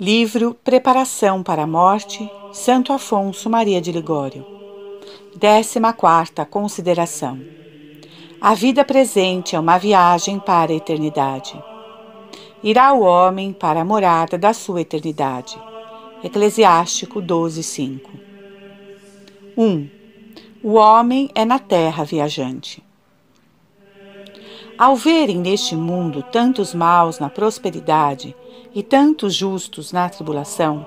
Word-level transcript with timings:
Livro 0.00 0.54
Preparação 0.54 1.42
para 1.42 1.64
a 1.64 1.66
Morte, 1.66 2.26
Santo 2.54 2.90
Afonso 2.90 3.50
Maria 3.50 3.82
de 3.82 3.92
Ligório. 3.92 4.46
14 5.38 5.78
Consideração. 6.48 7.38
A 8.40 8.54
vida 8.54 8.82
presente 8.82 9.54
é 9.54 9.60
uma 9.60 9.76
viagem 9.76 10.38
para 10.38 10.72
a 10.72 10.74
eternidade. 10.74 11.62
Irá 12.62 12.94
o 12.94 13.02
homem 13.02 13.52
para 13.52 13.82
a 13.82 13.84
morada 13.84 14.38
da 14.38 14.54
sua 14.54 14.80
eternidade. 14.80 15.60
Eclesiástico 16.24 17.20
12, 17.20 17.62
5. 17.62 18.10
1. 19.54 19.88
O 20.62 20.76
homem 20.76 21.28
é 21.34 21.44
na 21.44 21.58
terra 21.58 22.04
viajante. 22.04 22.82
Ao 24.78 24.96
verem 24.96 25.36
neste 25.36 25.76
mundo 25.76 26.22
tantos 26.22 26.72
maus 26.72 27.18
na 27.18 27.28
prosperidade 27.28 28.34
e 28.74 28.82
tantos 28.82 29.34
justos 29.34 29.92
na 29.92 30.08
tribulação, 30.08 30.86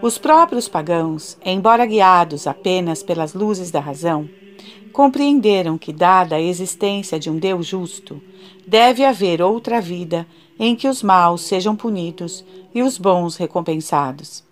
os 0.00 0.18
próprios 0.18 0.68
pagãos, 0.68 1.38
embora 1.44 1.86
guiados 1.86 2.46
apenas 2.46 3.02
pelas 3.02 3.34
luzes 3.34 3.70
da 3.70 3.80
razão, 3.80 4.28
compreenderam 4.92 5.76
que, 5.76 5.92
dada 5.92 6.36
a 6.36 6.40
existência 6.40 7.18
de 7.18 7.28
um 7.28 7.38
Deus 7.38 7.66
justo, 7.66 8.20
deve 8.66 9.04
haver 9.04 9.42
outra 9.42 9.80
vida 9.80 10.26
em 10.58 10.74
que 10.74 10.88
os 10.88 11.02
maus 11.02 11.42
sejam 11.42 11.76
punidos 11.76 12.44
e 12.74 12.82
os 12.82 12.96
bons 12.98 13.36
recompensados. 13.36 14.42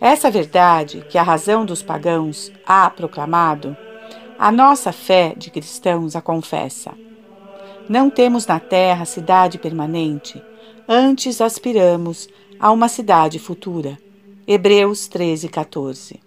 Essa 0.00 0.30
verdade 0.30 1.04
que 1.08 1.16
a 1.16 1.22
razão 1.22 1.64
dos 1.64 1.82
pagãos 1.82 2.52
há 2.66 2.88
proclamado, 2.90 3.76
a 4.38 4.52
nossa 4.52 4.92
fé 4.92 5.34
de 5.36 5.50
cristãos 5.50 6.14
a 6.14 6.20
confessa. 6.20 6.92
Não 7.88 8.10
temos 8.10 8.46
na 8.46 8.60
terra 8.60 9.04
cidade 9.04 9.58
permanente, 9.58 10.42
antes 10.88 11.40
aspiramos 11.40 12.28
a 12.58 12.70
uma 12.70 12.88
cidade 12.88 13.38
futura. 13.38 13.98
Hebreus 14.46 15.08
13, 15.08 15.48
14. 15.48 16.20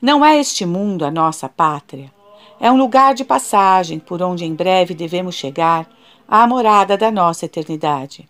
Não 0.00 0.24
é 0.24 0.38
este 0.38 0.66
mundo 0.66 1.04
a 1.04 1.10
nossa 1.10 1.48
pátria. 1.48 2.12
É 2.60 2.70
um 2.70 2.76
lugar 2.76 3.14
de 3.14 3.24
passagem 3.24 3.98
por 3.98 4.20
onde 4.20 4.44
em 4.44 4.54
breve 4.54 4.92
devemos 4.92 5.34
chegar 5.34 5.88
à 6.26 6.46
morada 6.46 6.96
da 6.96 7.10
nossa 7.10 7.46
eternidade. 7.46 8.28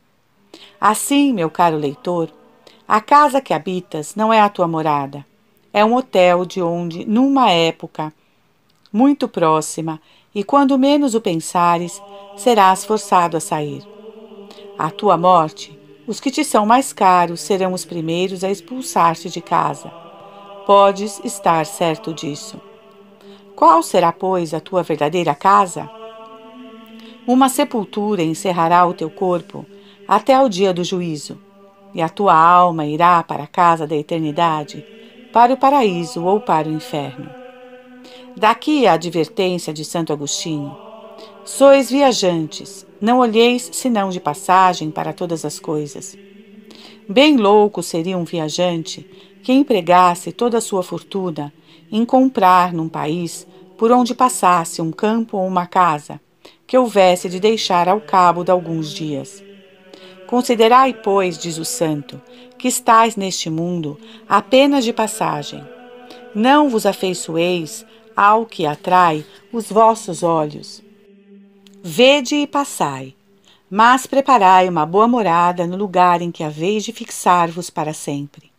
Assim, 0.81 1.33
meu 1.33 1.51
caro 1.51 1.77
leitor, 1.77 2.31
a 2.87 3.01
casa 3.01 3.41
que 3.41 3.53
habitas 3.53 4.15
não 4.15 4.33
é 4.33 4.41
a 4.41 4.49
tua 4.49 4.69
morada. 4.69 5.27
É 5.73 5.85
um 5.85 5.95
hotel 5.95 6.45
de 6.45 6.63
onde, 6.63 7.05
numa 7.05 7.51
época 7.51 8.13
muito 8.93 9.29
próxima, 9.29 10.01
e 10.35 10.45
quando 10.45 10.79
menos 10.79 11.15
o 11.15 11.21
pensares, 11.21 12.01
serás 12.37 12.85
forçado 12.85 13.37
a 13.37 13.41
sair. 13.41 13.98
À 14.79 14.91
tua 14.91 15.17
morte, 15.17 15.77
os 16.07 16.21
que 16.21 16.31
te 16.31 16.45
são 16.45 16.65
mais 16.65 16.93
caros 16.93 17.41
serão 17.41 17.73
os 17.73 17.85
primeiros 17.85 18.45
a 18.45 18.51
expulsar-te 18.51 19.29
de 19.29 19.41
casa. 19.41 19.91
Podes 20.65 21.21
estar 21.25 21.67
certo 21.67 22.15
disso. 22.15 22.61
Qual 23.57 23.83
será, 23.83 24.13
pois, 24.13 24.55
a 24.55 24.61
tua 24.61 24.85
verdadeira 24.85 25.35
casa? 25.35 25.91
Uma 27.27 27.49
sepultura 27.49 28.23
encerrará 28.23 28.87
o 28.87 28.95
teu 28.95 29.11
corpo 29.11 29.67
até 30.07 30.41
o 30.41 30.49
dia 30.49 30.73
do 30.73 30.85
juízo, 30.85 31.41
e 31.93 32.01
a 32.01 32.09
tua 32.09 32.35
alma 32.35 32.87
irá 32.87 33.21
para 33.25 33.43
a 33.43 33.49
casa 33.49 33.85
da 33.85 33.97
eternidade, 33.97 34.87
para 35.33 35.53
o 35.53 35.57
paraíso 35.57 36.25
ou 36.25 36.41
para 36.41 36.69
o 36.69 36.73
inferno. 36.73 37.29
Daqui 38.37 38.87
a 38.87 38.93
advertência 38.93 39.75
de 39.75 39.85
Santo 39.85 40.13
Agostinho: 40.13 40.75
Sois 41.45 41.91
viajantes, 41.91 42.87
não 43.01 43.19
olheis 43.19 43.69
senão 43.73 44.11
de 44.11 44.21
passagem 44.21 44.91
para 44.91 45.13
todas 45.13 45.45
as 45.45 45.59
coisas. 45.59 46.17
Bem 47.09 47.37
louco 47.37 47.83
seria 47.83 48.19
um 48.19 48.25
viajante 48.25 49.09
que 49.43 49.53
empregasse 49.53 50.33
toda 50.33 50.59
a 50.59 50.61
sua 50.61 50.83
fortuna 50.83 51.53
em 51.91 52.05
comprar 52.05 52.73
num 52.73 52.89
país 52.89 53.47
por 53.79 53.91
onde 53.93 54.15
passasse 54.15 54.83
um 54.83 54.91
campo 54.91 55.37
ou 55.37 55.47
uma 55.47 55.67
casa, 55.67 56.21
que 56.67 56.77
houvesse 56.77 57.29
de 57.29 57.41
deixar 57.41 57.89
ao 57.89 58.01
cabo 58.01 58.45
de 58.45 58.51
alguns 58.51 58.93
dias. 58.93 59.43
Considerai, 60.27 60.93
pois, 60.93 61.39
diz 61.39 61.57
o 61.57 61.65
santo, 61.65 62.21
que 62.59 62.69
estais 62.69 63.17
neste 63.17 63.49
mundo 63.49 63.99
apenas 64.29 64.85
de 64.85 64.93
passagem. 64.93 65.65
Não 66.35 66.69
vos 66.69 66.85
afeiçoeis 66.85 67.87
ao 68.15 68.45
que 68.45 68.67
atrai 68.67 69.25
os 69.51 69.71
vossos 69.71 70.23
olhos. 70.23 70.83
Vede 71.83 72.37
e 72.37 72.47
passai, 72.47 73.15
mas 73.71 74.07
preparai 74.07 74.69
uma 74.69 74.85
boa 74.85 75.07
morada 75.07 75.67
no 75.67 75.77
lugar 75.77 76.21
em 76.21 76.31
que 76.31 76.43
haveis 76.43 76.85
de 76.85 76.93
fixar-vos 76.93 77.71
para 77.71 77.93
sempre. 77.93 78.51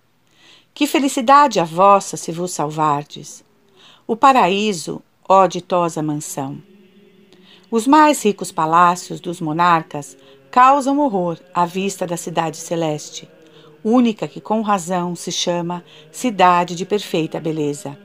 Que 0.73 0.87
felicidade 0.87 1.59
a 1.59 1.63
vossa 1.63 2.15
se 2.15 2.31
vos 2.31 2.51
salvardes! 2.51 3.43
O 4.07 4.15
paraíso, 4.15 5.01
ó 5.27 5.47
ditosa 5.47 6.01
mansão! 6.01 6.61
Os 7.69 7.85
mais 7.85 8.23
ricos 8.23 8.51
palácios 8.51 9.19
dos 9.19 9.41
monarcas 9.41 10.17
causam 10.49 10.99
horror 10.99 11.37
à 11.53 11.65
vista 11.65 12.07
da 12.07 12.17
cidade 12.17 12.57
celeste, 12.57 13.29
única 13.83 14.27
que 14.27 14.41
com 14.41 14.61
razão 14.61 15.15
se 15.15 15.31
chama 15.31 15.83
cidade 16.11 16.75
de 16.75 16.85
perfeita 16.85 17.39
beleza 17.39 17.97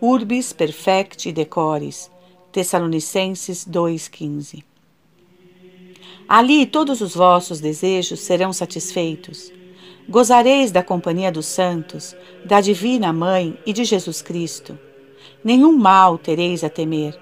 Urbis 0.00 0.52
perfecti 0.52 1.32
decoris. 1.32 2.08
Tessalonicenses 2.52 3.64
2:15. 3.66 4.64
Ali 6.28 6.66
todos 6.66 7.00
os 7.00 7.14
vossos 7.14 7.60
desejos 7.60 8.20
serão 8.20 8.52
satisfeitos. 8.52 9.52
Gozareis 10.08 10.70
da 10.70 10.82
companhia 10.82 11.30
dos 11.30 11.46
santos, 11.46 12.16
da 12.44 12.60
divina 12.60 13.12
mãe 13.12 13.58
e 13.66 13.72
de 13.72 13.84
Jesus 13.84 14.22
Cristo. 14.22 14.78
Nenhum 15.44 15.76
mal 15.76 16.18
tereis 16.18 16.64
a 16.64 16.70
temer. 16.70 17.18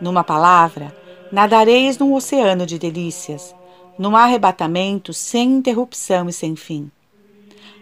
Numa 0.00 0.24
palavra, 0.24 0.96
nadareis 1.30 1.98
num 1.98 2.14
oceano 2.14 2.66
de 2.66 2.78
delícias, 2.78 3.54
num 3.98 4.16
arrebatamento 4.16 5.12
sem 5.12 5.50
interrupção 5.50 6.28
e 6.28 6.32
sem 6.32 6.56
fim. 6.56 6.90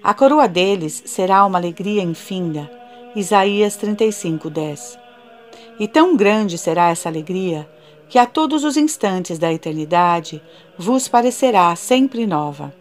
A 0.03 0.13
coroa 0.15 0.49
deles 0.49 1.03
será 1.07 1.45
uma 1.45 1.59
alegria 1.59 2.03
infinda 2.03 2.71
Isaías 3.17 3.75
35, 3.75 4.49
10. 4.49 4.99
E 5.81 5.89
tão 5.89 6.15
grande 6.15 6.59
será 6.59 6.91
essa 6.91 7.09
alegria, 7.09 7.67
que 8.07 8.19
a 8.19 8.27
todos 8.27 8.65
os 8.65 8.77
instantes 8.77 9.39
da 9.39 9.51
eternidade 9.51 10.43
vos 10.77 11.09
parecerá 11.09 11.75
sempre 11.75 12.27
nova. 12.27 12.75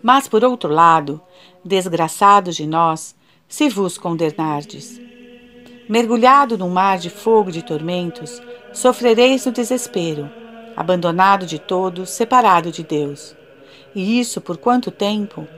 Mas, 0.00 0.28
por 0.28 0.44
outro 0.44 0.72
lado, 0.72 1.20
desgraçados 1.64 2.54
de 2.54 2.68
nós, 2.68 3.16
se 3.48 3.68
vos 3.68 3.98
condenardes. 3.98 5.00
Mergulhado 5.88 6.56
num 6.56 6.70
mar 6.70 6.98
de 6.98 7.10
fogo 7.10 7.50
e 7.50 7.52
de 7.52 7.62
tormentos, 7.62 8.40
sofrereis 8.72 9.44
no 9.44 9.50
desespero, 9.50 10.30
abandonado 10.76 11.46
de 11.46 11.58
todos, 11.58 12.10
separado 12.10 12.70
de 12.70 12.84
Deus. 12.84 13.34
E 13.92 14.20
isso 14.20 14.40
por 14.40 14.56
quanto 14.56 14.92
tempo? 14.92 15.48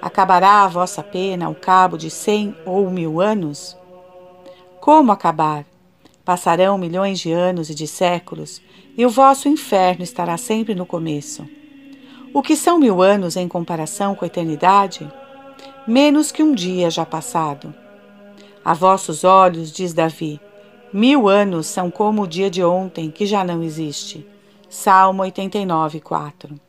Acabará 0.00 0.64
a 0.64 0.68
vossa 0.68 1.04
pena 1.04 1.46
ao 1.46 1.54
cabo 1.54 1.96
de 1.96 2.10
cem 2.10 2.52
ou 2.66 2.90
mil 2.90 3.20
anos? 3.20 3.80
Como 4.82 5.12
acabar? 5.12 5.64
Passarão 6.24 6.76
milhões 6.76 7.20
de 7.20 7.30
anos 7.30 7.70
e 7.70 7.74
de 7.74 7.86
séculos, 7.86 8.60
e 8.98 9.06
o 9.06 9.08
vosso 9.08 9.48
inferno 9.48 10.02
estará 10.02 10.36
sempre 10.36 10.74
no 10.74 10.84
começo. 10.84 11.48
O 12.34 12.42
que 12.42 12.56
são 12.56 12.80
mil 12.80 13.00
anos 13.00 13.36
em 13.36 13.46
comparação 13.46 14.16
com 14.16 14.24
a 14.24 14.26
eternidade? 14.26 15.08
Menos 15.86 16.32
que 16.32 16.42
um 16.42 16.52
dia 16.52 16.90
já 16.90 17.06
passado. 17.06 17.72
A 18.64 18.74
vossos 18.74 19.22
olhos, 19.22 19.70
diz 19.70 19.92
Davi, 19.92 20.40
mil 20.92 21.28
anos 21.28 21.68
são 21.68 21.88
como 21.88 22.22
o 22.22 22.26
dia 22.26 22.50
de 22.50 22.64
ontem, 22.64 23.08
que 23.08 23.24
já 23.24 23.44
não 23.44 23.62
existe. 23.62 24.26
Salmo 24.68 25.22
89, 25.22 26.00
4. 26.00 26.60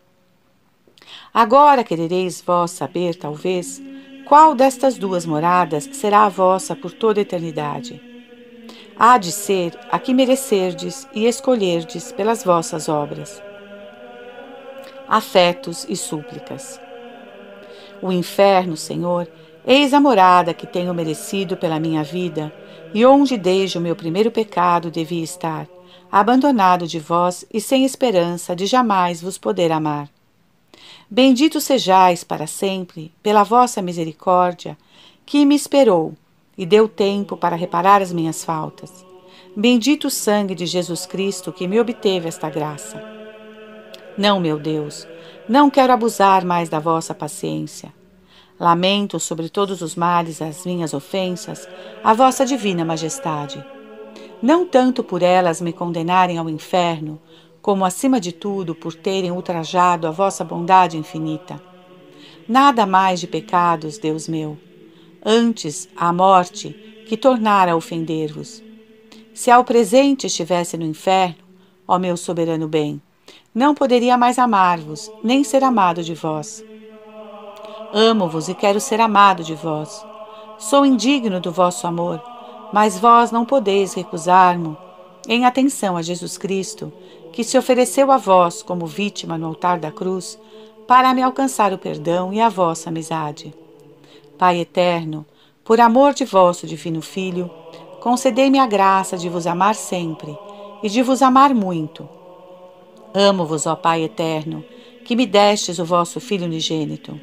Agora 1.34 1.84
querereis 1.84 2.44
vós 2.46 2.70
saber, 2.70 3.16
talvez, 3.16 3.82
qual 4.26 4.56
destas 4.56 4.98
duas 4.98 5.26
moradas 5.26 5.90
será 5.92 6.24
a 6.24 6.30
vossa 6.30 6.76
por 6.76 6.92
toda 6.92 7.20
a 7.20 7.24
eternidade. 7.24 8.02
Há 8.98 9.18
de 9.18 9.32
ser 9.32 9.78
a 9.92 10.00
que 10.00 10.14
merecerdes 10.14 11.08
e 11.14 11.26
escolherdes 11.26 12.12
pelas 12.12 12.44
vossas 12.44 12.88
obras. 12.88 13.42
Afetos 15.08 15.86
e 15.90 15.96
súplicas. 15.96 16.80
O 18.02 18.12
inferno, 18.12 18.78
Senhor, 18.78 19.28
eis 19.66 19.94
a 19.94 20.00
morada 20.00 20.54
que 20.54 20.68
tenho 20.68 20.94
merecido 20.94 21.58
pela 21.58 21.80
minha 21.80 22.04
vida 22.04 22.54
e 22.94 23.06
onde 23.06 23.38
desde 23.38 23.78
o 23.78 23.82
meu 23.82 23.96
primeiro 23.96 24.32
pecado 24.32 24.92
devia 24.92 25.24
estar, 25.24 25.68
abandonado 26.12 26.86
de 26.88 27.00
vós 27.00 27.46
e 27.52 27.60
sem 27.60 27.84
esperança 27.84 28.56
de 28.56 28.66
jamais 28.68 29.22
vos 29.22 29.38
poder 29.38 29.72
amar. 29.72 30.13
Bendito 31.10 31.62
sejais 31.62 32.24
para 32.24 32.48
sempre 32.48 33.12
pela 33.22 33.44
vossa 33.44 33.82
misericórdia, 33.82 34.78
que 35.26 35.46
me 35.46 35.56
esperou 35.56 36.14
e 36.58 36.66
deu 36.66 36.88
tempo 36.88 37.36
para 37.38 37.56
reparar 37.56 38.02
as 38.02 38.12
minhas 38.12 38.44
faltas. 38.44 39.06
Bendito 39.56 40.08
o 40.08 40.12
sangue 40.12 40.56
de 40.56 40.66
Jesus 40.66 41.06
Cristo 41.06 41.52
que 41.52 41.68
me 41.68 41.80
obteve 41.80 42.28
esta 42.28 42.50
graça. 42.50 43.04
Não, 44.18 44.40
meu 44.40 44.60
Deus, 44.60 45.08
não 45.48 45.70
quero 45.70 45.94
abusar 45.94 46.46
mais 46.46 46.70
da 46.70 46.80
vossa 46.80 47.14
paciência. 47.14 47.94
Lamento 48.60 49.20
sobre 49.20 49.50
todos 49.50 49.82
os 49.82 49.96
males 49.96 50.42
as 50.42 50.66
minhas 50.66 50.94
ofensas, 50.94 51.68
a 52.04 52.14
vossa 52.14 52.46
divina 52.46 52.86
majestade. 52.86 53.64
Não 54.42 54.66
tanto 54.66 55.04
por 55.04 55.22
elas 55.24 55.60
me 55.62 55.74
condenarem 55.74 56.38
ao 56.38 56.50
inferno, 56.50 57.20
como 57.64 57.86
acima 57.86 58.20
de 58.20 58.34
tudo 58.34 58.76
por 58.76 58.94
terem 58.94 59.32
ultrajado 59.32 60.06
a 60.06 60.12
vossa 60.12 60.44
bondade 60.44 60.98
infinita. 60.98 61.64
Nada 62.46 62.86
mais 62.86 63.22
de 63.22 63.26
pecados, 63.26 63.98
Deus 63.98 64.28
meu, 64.28 64.58
antes 65.26 65.88
a 65.96 66.12
morte 66.12 66.72
que 67.08 67.16
tornara 67.16 67.72
a 67.72 67.76
ofender-vos. 67.78 68.62
Se 69.34 69.50
ao 69.50 69.64
presente 69.64 70.28
estivesse 70.28 70.76
no 70.76 70.86
inferno, 70.86 71.38
ó 71.88 71.98
meu 71.98 72.18
soberano 72.18 72.68
bem, 72.68 73.02
não 73.56 73.74
poderia 73.74 74.18
mais 74.18 74.38
amar-vos, 74.38 75.10
nem 75.24 75.42
ser 75.42 75.64
amado 75.64 76.04
de 76.04 76.14
vós. 76.14 76.62
Amo-vos 77.94 78.50
e 78.50 78.54
quero 78.54 78.82
ser 78.82 79.00
amado 79.00 79.42
de 79.42 79.56
vós. 79.56 80.06
Sou 80.58 80.86
indigno 80.86 81.40
do 81.40 81.52
vosso 81.52 81.88
amor, 81.88 82.22
mas 82.74 83.00
vós 83.00 83.32
não 83.32 83.46
podeis 83.46 83.94
recusar-me 83.94 84.76
em 85.30 85.46
atenção 85.46 85.96
a 85.96 86.02
Jesus 86.02 86.38
Cristo, 86.38 86.92
que 87.34 87.44
se 87.44 87.58
ofereceu 87.58 88.12
a 88.12 88.18
vós 88.18 88.62
como 88.62 88.86
vítima 88.86 89.38
no 89.38 89.48
altar 89.48 89.80
da 89.80 89.92
cruz, 89.92 90.40
para 90.88 91.14
me 91.14 91.22
alcançar 91.22 91.74
o 91.74 91.78
perdão 91.80 92.32
e 92.32 92.40
a 92.40 92.48
vossa 92.48 92.90
amizade. 92.90 93.54
Pai 94.38 94.60
eterno, 94.60 95.26
por 95.64 95.82
amor 95.82 96.14
de 96.14 96.26
vosso 96.26 96.68
divino 96.68 97.02
Filho, 97.02 97.50
concedei-me 98.00 98.60
a 98.60 98.68
graça 98.68 99.18
de 99.18 99.30
vos 99.30 99.48
amar 99.48 99.74
sempre 99.74 100.38
e 100.84 100.90
de 100.90 101.02
vos 101.02 101.24
amar 101.24 101.56
muito. 101.56 102.08
Amo-vos, 103.14 103.66
ó 103.66 103.76
Pai 103.76 104.04
eterno, 104.04 104.64
que 105.04 105.16
me 105.16 105.26
destes 105.26 105.80
o 105.80 105.86
vosso 105.86 106.20
Filho 106.20 106.46
unigênito. 106.46 107.20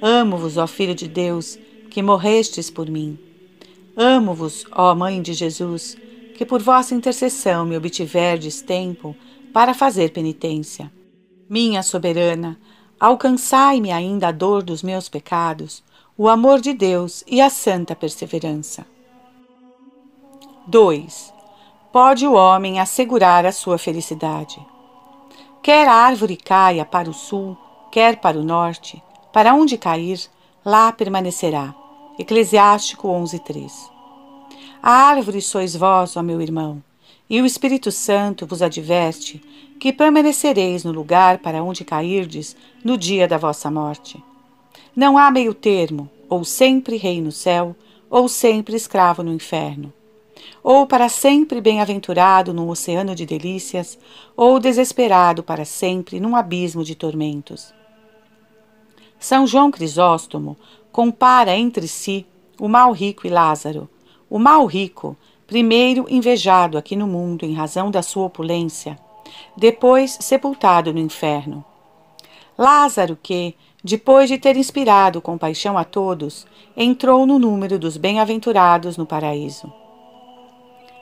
Amo-vos, 0.00 0.56
ó 0.56 0.66
Filho 0.66 0.94
de 0.94 1.08
Deus, 1.08 1.58
que 1.90 2.02
morrestes 2.02 2.70
por 2.70 2.88
mim. 2.88 3.18
Amo-vos, 3.96 4.64
ó 4.70 4.94
Mãe 4.94 5.20
de 5.20 5.32
Jesus, 5.32 5.96
que 6.36 6.46
por 6.46 6.62
vossa 6.62 6.94
intercessão 6.94 7.66
me 7.66 7.76
obtiverdes 7.76 8.62
tempo 8.62 9.16
para 9.52 9.74
fazer 9.74 10.12
penitência. 10.12 10.90
Minha 11.48 11.82
soberana, 11.82 12.58
alcançai-me 12.98 13.90
ainda 13.90 14.28
a 14.28 14.32
dor 14.32 14.62
dos 14.62 14.82
meus 14.82 15.08
pecados, 15.08 15.82
o 16.16 16.28
amor 16.28 16.60
de 16.60 16.72
Deus 16.72 17.24
e 17.26 17.40
a 17.40 17.50
santa 17.50 17.96
perseverança. 17.96 18.86
2. 20.66 21.34
Pode 21.92 22.26
o 22.26 22.34
homem 22.34 22.78
assegurar 22.78 23.44
a 23.44 23.52
sua 23.52 23.78
felicidade. 23.78 24.64
Quer 25.62 25.88
a 25.88 25.94
árvore 25.94 26.36
caia 26.36 26.84
para 26.84 27.10
o 27.10 27.14
sul, 27.14 27.56
quer 27.90 28.20
para 28.20 28.38
o 28.38 28.44
norte, 28.44 29.02
para 29.32 29.54
onde 29.54 29.76
cair, 29.76 30.20
lá 30.64 30.92
permanecerá. 30.92 31.74
Eclesiástico 32.18 33.08
11:3. 33.08 33.90
A 34.82 34.90
árvore 34.90 35.40
sois 35.40 35.74
vós, 35.74 36.16
ó 36.16 36.22
meu 36.22 36.40
irmão, 36.40 36.82
e 37.30 37.40
o 37.40 37.46
Espírito 37.46 37.92
Santo 37.92 38.44
vos 38.44 38.60
adverte 38.60 39.40
que 39.78 39.92
permanecereis 39.92 40.82
no 40.82 40.90
lugar 40.90 41.38
para 41.38 41.62
onde 41.62 41.84
cairdes 41.84 42.56
no 42.84 42.98
dia 42.98 43.28
da 43.28 43.38
vossa 43.38 43.70
morte. 43.70 44.22
Não 44.94 45.16
há 45.16 45.30
meio 45.30 45.54
termo, 45.54 46.10
ou 46.28 46.44
sempre 46.44 46.96
rei 46.96 47.20
no 47.22 47.30
céu, 47.30 47.76
ou 48.10 48.28
sempre 48.28 48.74
escravo 48.74 49.22
no 49.22 49.32
inferno. 49.32 49.92
Ou 50.62 50.86
para 50.86 51.08
sempre 51.08 51.60
bem-aventurado 51.60 52.52
num 52.52 52.68
oceano 52.68 53.14
de 53.14 53.24
delícias, 53.24 53.96
ou 54.36 54.58
desesperado 54.58 55.42
para 55.42 55.64
sempre 55.64 56.18
num 56.18 56.34
abismo 56.34 56.82
de 56.82 56.96
tormentos. 56.96 57.72
São 59.20 59.46
João 59.46 59.70
Crisóstomo 59.70 60.56
compara 60.90 61.56
entre 61.56 61.86
si 61.86 62.26
o 62.58 62.66
mal 62.68 62.90
rico 62.90 63.26
e 63.26 63.30
Lázaro. 63.30 63.88
O 64.28 64.38
mal 64.38 64.66
rico, 64.66 65.16
primeiro 65.50 66.06
invejado 66.08 66.78
aqui 66.78 66.94
no 66.94 67.08
mundo 67.08 67.44
em 67.44 67.52
razão 67.52 67.90
da 67.90 68.02
sua 68.02 68.26
opulência, 68.26 68.96
depois 69.56 70.16
sepultado 70.20 70.92
no 70.92 71.00
inferno. 71.00 71.64
Lázaro, 72.56 73.18
que, 73.20 73.56
depois 73.82 74.28
de 74.28 74.38
ter 74.38 74.56
inspirado 74.56 75.20
compaixão 75.20 75.76
a 75.76 75.82
todos, 75.82 76.46
entrou 76.76 77.26
no 77.26 77.36
número 77.36 77.80
dos 77.80 77.96
bem-aventurados 77.96 78.96
no 78.96 79.04
paraíso. 79.04 79.72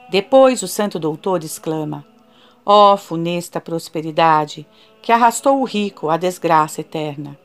Depois 0.09 0.63
o 0.63 0.67
santo 0.67 0.97
doutor 0.97 1.43
exclama: 1.43 2.03
Ó 2.65 2.93
oh, 2.93 2.97
funesta 2.97 3.61
prosperidade, 3.61 4.65
que 4.99 5.11
arrastou 5.11 5.61
o 5.61 5.63
rico 5.63 6.09
à 6.09 6.17
desgraça 6.17 6.81
eterna! 6.81 7.37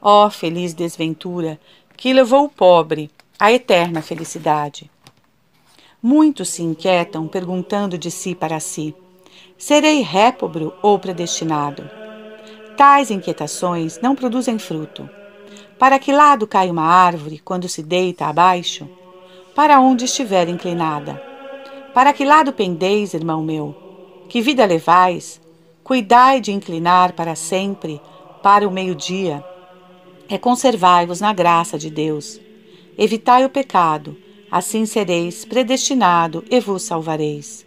Ó 0.00 0.24
oh, 0.24 0.30
feliz 0.30 0.72
desventura 0.72 1.60
que 1.98 2.14
levou 2.14 2.46
o 2.46 2.48
pobre 2.48 3.10
à 3.38 3.52
eterna 3.52 4.00
felicidade. 4.00 4.90
Muitos 6.08 6.50
se 6.50 6.62
inquietam 6.62 7.26
perguntando 7.26 7.98
de 7.98 8.12
si 8.12 8.32
para 8.32 8.60
si: 8.60 8.94
serei 9.58 10.02
réprobro 10.02 10.72
ou 10.80 11.00
predestinado? 11.00 11.82
Tais 12.76 13.10
inquietações 13.10 13.98
não 14.00 14.14
produzem 14.14 14.56
fruto. 14.56 15.10
Para 15.76 15.98
que 15.98 16.12
lado 16.12 16.46
cai 16.46 16.70
uma 16.70 16.84
árvore 16.84 17.40
quando 17.40 17.68
se 17.68 17.82
deita 17.82 18.26
abaixo? 18.26 18.88
Para 19.52 19.80
onde 19.80 20.04
estiver 20.04 20.48
inclinada. 20.48 21.20
Para 21.92 22.12
que 22.12 22.24
lado 22.24 22.52
pendeis, 22.52 23.12
irmão 23.12 23.42
meu? 23.42 23.74
Que 24.28 24.40
vida 24.40 24.64
levais? 24.64 25.40
Cuidai 25.82 26.40
de 26.40 26.52
inclinar 26.52 27.14
para 27.14 27.34
sempre 27.34 28.00
para 28.44 28.64
o 28.64 28.70
meio-dia 28.70 29.44
é 30.28 30.38
conservai-vos 30.38 31.20
na 31.20 31.32
graça 31.32 31.76
de 31.76 31.90
Deus. 31.90 32.40
Evitai 32.96 33.44
o 33.44 33.50
pecado, 33.50 34.16
assim 34.50 34.86
sereis 34.86 35.44
predestinado 35.44 36.44
e 36.50 36.60
vos 36.60 36.82
salvareis. 36.82 37.66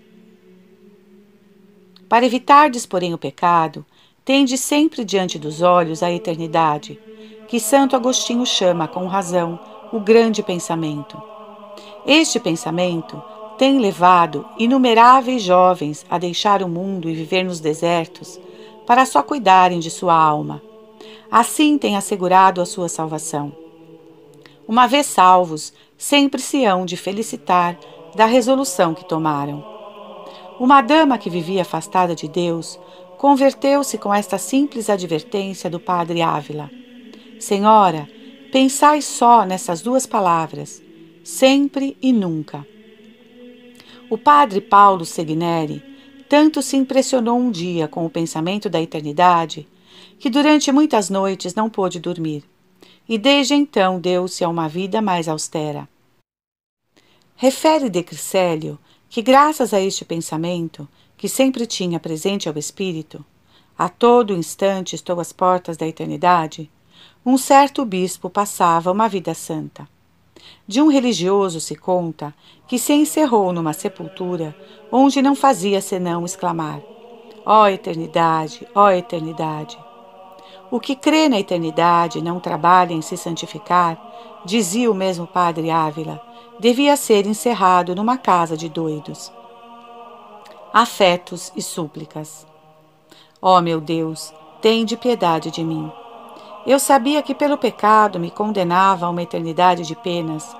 Para 2.08 2.26
evitardes, 2.26 2.86
porém, 2.86 3.14
o 3.14 3.18
pecado, 3.18 3.86
tende 4.26 4.58
sempre 4.58 5.04
diante 5.04 5.38
dos 5.38 5.62
olhos 5.62 6.02
a 6.02 6.12
eternidade, 6.12 7.00
que 7.48 7.60
Santo 7.60 7.96
Agostinho 7.96 8.46
chama, 8.46 8.88
com 8.88 9.06
razão, 9.08 9.60
o 9.92 10.00
grande 10.00 10.42
pensamento. 10.42 11.22
Este 12.06 12.40
pensamento 12.40 13.22
tem 13.58 13.80
levado 13.80 14.46
inumeráveis 14.58 15.42
jovens 15.42 16.06
a 16.10 16.18
deixar 16.18 16.64
o 16.64 16.70
mundo 16.70 17.10
e 17.10 17.14
viver 17.14 17.44
nos 17.44 17.60
desertos 17.60 18.40
para 18.88 19.06
só 19.06 19.22
cuidarem 19.22 19.80
de 19.80 19.92
sua 19.92 20.16
alma 20.16 20.62
assim 21.32 21.78
tem 21.78 21.96
assegurado 21.96 22.62
a 22.62 22.66
sua 22.66 22.90
salvação. 22.90 23.52
Uma 24.68 24.88
vez 24.88 25.06
salvos, 25.06 25.74
sempre 26.00 26.42
se 26.42 26.64
hão 26.64 26.86
de 26.86 26.96
felicitar 26.96 27.78
da 28.16 28.26
resolução 28.26 28.96
que 28.96 29.08
tomaram. 29.08 29.64
Uma 30.58 30.82
dama 30.82 31.18
que 31.18 31.30
vivia 31.30 31.62
afastada 31.62 32.16
de 32.16 32.28
Deus 32.28 32.80
converteu-se 33.18 33.98
com 33.98 34.14
esta 34.14 34.38
simples 34.38 34.90
advertência 34.90 35.70
do 35.70 35.80
padre 35.80 36.22
Ávila: 36.22 36.72
Senhora, 37.38 38.08
pensai 38.50 39.02
só 39.02 39.46
nessas 39.46 39.82
duas 39.82 40.06
palavras, 40.06 40.82
sempre 41.22 41.98
e 42.02 42.14
nunca. 42.14 42.66
O 44.10 44.18
padre 44.18 44.62
Paulo 44.62 45.06
Segneri 45.06 45.84
tanto 46.30 46.62
se 46.62 46.78
impressionou 46.78 47.38
um 47.38 47.52
dia 47.52 47.88
com 47.88 48.06
o 48.06 48.10
pensamento 48.10 48.70
da 48.70 48.82
eternidade 48.82 49.68
que 50.18 50.30
durante 50.30 50.72
muitas 50.72 51.10
noites 51.10 51.56
não 51.56 51.70
pôde 51.70 52.00
dormir, 52.00 52.44
e 53.10 53.18
desde 53.18 53.56
então 53.56 54.00
deu-se 54.00 54.44
a 54.44 54.48
uma 54.48 54.70
vida 54.70 55.02
mais 55.02 55.28
austera. 55.28 55.90
Refere 57.36 57.90
de 57.90 58.04
Crisélio 58.04 58.78
que, 59.10 59.24
graças 59.24 59.74
a 59.74 59.82
este 59.82 60.06
pensamento, 60.06 60.88
que 61.18 61.28
sempre 61.28 61.66
tinha 61.66 62.00
presente 62.00 62.48
ao 62.48 62.56
espírito, 62.56 63.26
a 63.76 63.90
todo 63.90 64.36
instante 64.36 64.94
estou 64.94 65.20
às 65.20 65.34
portas 65.34 65.76
da 65.76 65.88
eternidade, 65.88 66.70
um 67.26 67.38
certo 67.38 67.84
bispo 67.84 68.30
passava 68.30 68.92
uma 68.92 69.10
vida 69.10 69.34
santa. 69.34 69.90
De 70.68 70.80
um 70.80 70.88
religioso 70.88 71.60
se 71.60 71.76
conta 71.76 72.34
que 72.68 72.78
se 72.78 72.94
encerrou 72.94 73.52
numa 73.52 73.74
sepultura 73.74 74.56
onde 74.92 75.22
não 75.22 75.36
fazia 75.36 75.82
senão 75.82 76.26
exclamar: 76.26 76.80
Ó 77.46 77.64
oh, 77.64 77.68
eternidade, 77.68 78.68
ó 78.76 78.86
oh, 78.86 78.90
eternidade! 78.90 79.89
O 80.72 80.80
que 80.80 80.96
crê 80.96 81.28
na 81.28 81.40
eternidade 81.40 82.22
não 82.22 82.40
trabalha 82.40 82.94
em 82.94 83.02
se 83.02 83.18
santificar, 83.18 83.98
dizia 84.46 84.90
o 84.92 84.96
mesmo 84.96 85.26
padre 85.26 85.72
Ávila, 85.72 86.22
devia 86.60 86.96
ser 86.96 87.26
encerrado 87.26 87.96
numa 87.96 88.18
casa 88.18 88.56
de 88.56 88.70
doidos. 88.70 89.32
Afetos 90.72 91.52
e 91.56 91.62
súplicas. 91.62 92.46
Ó 93.42 93.58
oh, 93.58 93.62
meu 93.62 93.82
Deus, 93.82 94.34
tende 94.62 94.96
piedade 94.96 95.50
de 95.50 95.64
mim. 95.64 95.92
Eu 96.68 96.78
sabia 96.78 97.24
que 97.24 97.34
pelo 97.34 97.58
pecado 97.58 98.20
me 98.20 98.30
condenava 98.30 99.06
a 99.06 99.10
uma 99.10 99.24
eternidade 99.24 99.84
de 99.84 99.96
penas, 99.96 100.56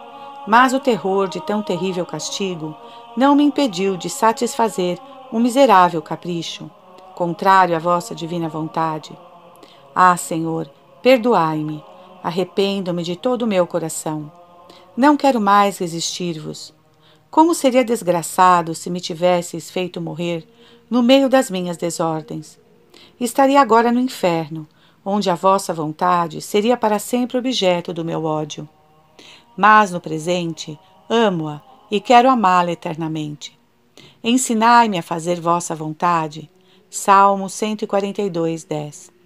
mas 0.48 0.74
o 0.74 0.80
terror 0.80 1.28
de 1.28 1.40
tão 1.42 1.62
terrível 1.62 2.06
castigo 2.06 2.76
não 3.16 3.36
me 3.36 3.44
impediu 3.44 3.96
de 3.96 4.10
satisfazer 4.10 4.98
um 5.32 5.40
miserável 5.40 6.02
capricho 6.02 6.72
contrário 7.14 7.76
à 7.76 7.80
vossa 7.80 8.16
divina 8.16 8.48
vontade. 8.48 9.12
Ah, 10.02 10.16
Senhor, 10.16 10.72
perdoai-me, 11.04 11.84
arrependo-me 12.24 13.04
de 13.04 13.18
todo 13.18 13.42
o 13.42 13.48
meu 13.48 13.68
coração. 13.68 14.32
Não 14.96 15.18
quero 15.18 15.42
mais 15.42 15.78
resistir-vos. 15.78 16.74
Como 17.30 17.54
seria 17.54 17.84
desgraçado 17.84 18.74
se 18.74 18.90
me 18.90 19.02
tivesseis 19.02 19.70
feito 19.70 20.00
morrer 20.00 20.48
no 20.90 21.04
meio 21.04 21.28
das 21.28 21.52
minhas 21.52 21.76
desordens? 21.76 22.58
Estaria 23.20 23.60
agora 23.60 23.92
no 23.92 24.00
inferno, 24.00 24.66
onde 25.04 25.30
a 25.30 25.36
vossa 25.36 25.74
vontade 25.74 26.42
seria 26.42 26.78
para 26.78 26.98
sempre 26.98 27.38
objeto 27.38 27.92
do 27.94 28.06
meu 28.06 28.24
ódio. 28.24 28.70
Mas 29.58 29.92
no 29.92 30.00
presente 30.00 30.80
amo-a 31.10 31.62
e 31.92 32.00
quero 32.00 32.30
amá-la 32.30 32.72
eternamente. 32.72 33.60
Ensinai-me 34.24 34.98
a 34.98 35.04
fazer 35.04 35.42
vossa 35.42 35.76
vontade. 35.76 36.50
Salmo 36.90 37.50
142, 37.50 38.64
10. 38.64 39.19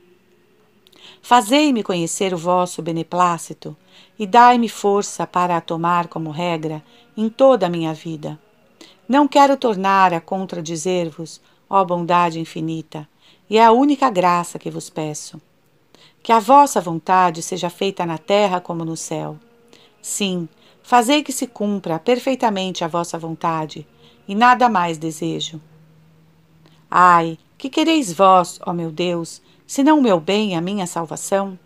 Fazei-me 1.26 1.84
conhecer 1.84 2.34
o 2.34 2.38
vosso 2.38 2.82
beneplácito 2.82 3.78
e 4.20 4.28
dai-me 4.28 4.68
força 4.68 5.26
para 5.26 5.56
a 5.56 5.62
tomar 5.62 6.10
como 6.10 6.30
regra 6.30 6.84
em 7.16 7.30
toda 7.30 7.66
a 7.66 7.70
minha 7.70 7.94
vida. 7.94 8.38
Não 9.08 9.26
quero 9.26 9.56
tornar 9.56 10.14
a 10.14 10.20
contradizer-vos, 10.20 11.40
ó 11.70 11.82
bondade 11.86 12.42
infinita, 12.42 13.08
e 13.50 13.58
é 13.58 13.64
a 13.64 13.72
única 13.72 14.10
graça 14.10 14.60
que 14.60 14.70
vos 14.70 14.90
peço. 14.90 15.42
Que 16.22 16.34
a 16.34 16.40
vossa 16.40 16.82
vontade 16.82 17.42
seja 17.42 17.70
feita 17.70 18.06
na 18.06 18.18
terra 18.18 18.60
como 18.60 18.84
no 18.84 18.98
céu. 18.98 19.38
Sim, 20.02 20.50
fazei 20.82 21.24
que 21.24 21.32
se 21.32 21.48
cumpra 21.48 22.00
perfeitamente 22.00 22.84
a 22.84 22.88
vossa 22.90 23.18
vontade, 23.18 23.88
e 24.28 24.36
nada 24.36 24.68
mais 24.68 24.98
desejo. 24.98 25.62
Ai, 26.92 27.40
que 27.58 27.70
quereis 27.70 28.12
vós, 28.12 28.60
ó 28.66 28.74
meu 28.74 28.92
Deus, 28.92 29.42
senão 29.66 30.00
o 30.00 30.02
meu 30.02 30.20
bem 30.20 30.56
a 30.56 30.62
minha 30.62 30.86
salvação? 30.86 31.58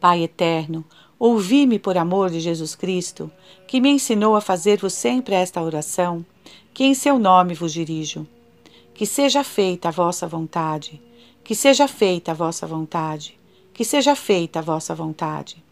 Pai 0.00 0.22
eterno, 0.22 0.84
ouvi-me 1.18 1.78
por 1.78 1.96
amor 1.96 2.30
de 2.30 2.40
Jesus 2.40 2.74
Cristo, 2.74 3.30
que 3.66 3.80
me 3.80 3.90
ensinou 3.90 4.36
a 4.36 4.40
fazer-vos 4.40 4.94
sempre 4.94 5.34
esta 5.34 5.60
oração, 5.60 6.24
que 6.72 6.84
em 6.84 6.94
seu 6.94 7.18
nome 7.18 7.54
vos 7.54 7.72
dirijo. 7.72 8.26
Que 8.94 9.06
seja 9.06 9.44
feita 9.44 9.88
a 9.88 9.92
vossa 9.92 10.26
vontade, 10.26 11.00
que 11.44 11.54
seja 11.54 11.88
feita 11.88 12.32
a 12.32 12.34
vossa 12.34 12.66
vontade, 12.66 13.38
que 13.72 13.84
seja 13.84 14.14
feita 14.14 14.58
a 14.58 14.62
vossa 14.62 14.94
vontade. 14.94 15.62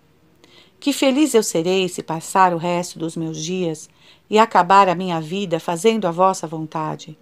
Que 0.78 0.92
feliz 0.92 1.34
eu 1.34 1.42
serei 1.42 1.88
se 1.88 2.02
passar 2.02 2.54
o 2.54 2.56
resto 2.56 2.98
dos 2.98 3.16
meus 3.16 3.42
dias 3.42 3.88
e 4.28 4.38
acabar 4.38 4.88
a 4.88 4.94
minha 4.94 5.20
vida 5.20 5.58
fazendo 5.58 6.06
a 6.06 6.10
vossa 6.10 6.46
vontade. 6.46 7.18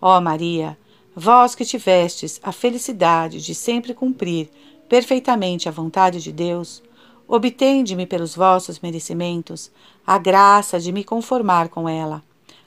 Ó 0.00 0.20
Maria, 0.20 0.78
vós 1.18 1.54
que 1.54 1.64
tivestes 1.64 2.38
a 2.42 2.52
felicidade 2.52 3.40
de 3.40 3.54
sempre 3.54 3.94
cumprir 3.94 4.50
perfeitamente 4.86 5.66
a 5.66 5.72
vontade 5.72 6.22
de 6.22 6.30
Deus, 6.30 6.82
obtende-me 7.26 8.06
pelos 8.06 8.36
vossos 8.36 8.78
merecimentos 8.80 9.70
a 10.06 10.18
graça 10.18 10.78
de 10.78 10.92
me 10.92 11.02
conformar 11.02 11.70
com 11.70 11.88
ela, 11.88 12.22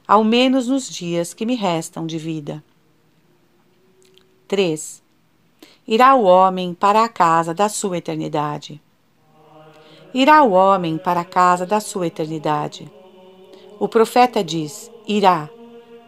ao 0.08 0.24
menos 0.24 0.68
nos 0.68 0.90
dias 0.90 1.32
que 1.32 1.46
me 1.46 1.54
restam 1.54 2.08
de 2.08 2.18
vida. 2.18 2.64
3. 4.48 5.04
Irá 5.88 6.16
o 6.16 6.24
homem 6.24 6.74
para 6.74 7.04
a 7.04 7.08
casa 7.08 7.54
da 7.54 7.70
sua 7.70 8.00
eternidade. 8.00 8.82
Irá 10.12 10.42
o 10.42 10.54
homem 10.54 10.98
para 10.98 11.22
a 11.22 11.26
casa 11.26 11.68
da 11.68 11.80
sua 11.80 12.08
eternidade. 12.08 12.92
O 13.80 13.88
profeta 13.88 14.44
diz: 14.44 14.92
irá, 15.08 15.48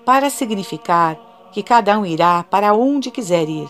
para 0.03 0.31
significar 0.31 1.30
que 1.51 1.62
cada 1.62 1.98
um 2.00 2.05
irá 2.05 2.43
para 2.43 2.74
onde 2.74 3.12
quiser 3.12 3.48
ir. 3.50 3.70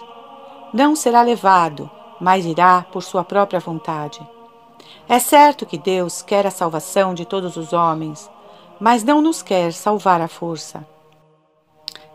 Não 0.73 0.95
será 0.95 1.21
levado, 1.21 1.89
mas 2.19 2.45
irá 2.45 2.85
por 2.91 3.03
sua 3.03 3.23
própria 3.23 3.59
vontade. 3.59 4.19
É 5.07 5.19
certo 5.19 5.65
que 5.65 5.77
Deus 5.77 6.21
quer 6.21 6.45
a 6.45 6.51
salvação 6.51 7.13
de 7.13 7.25
todos 7.25 7.57
os 7.57 7.73
homens, 7.73 8.29
mas 8.79 9.03
não 9.03 9.21
nos 9.21 9.41
quer 9.41 9.73
salvar 9.73 10.21
à 10.21 10.27
força. 10.27 10.85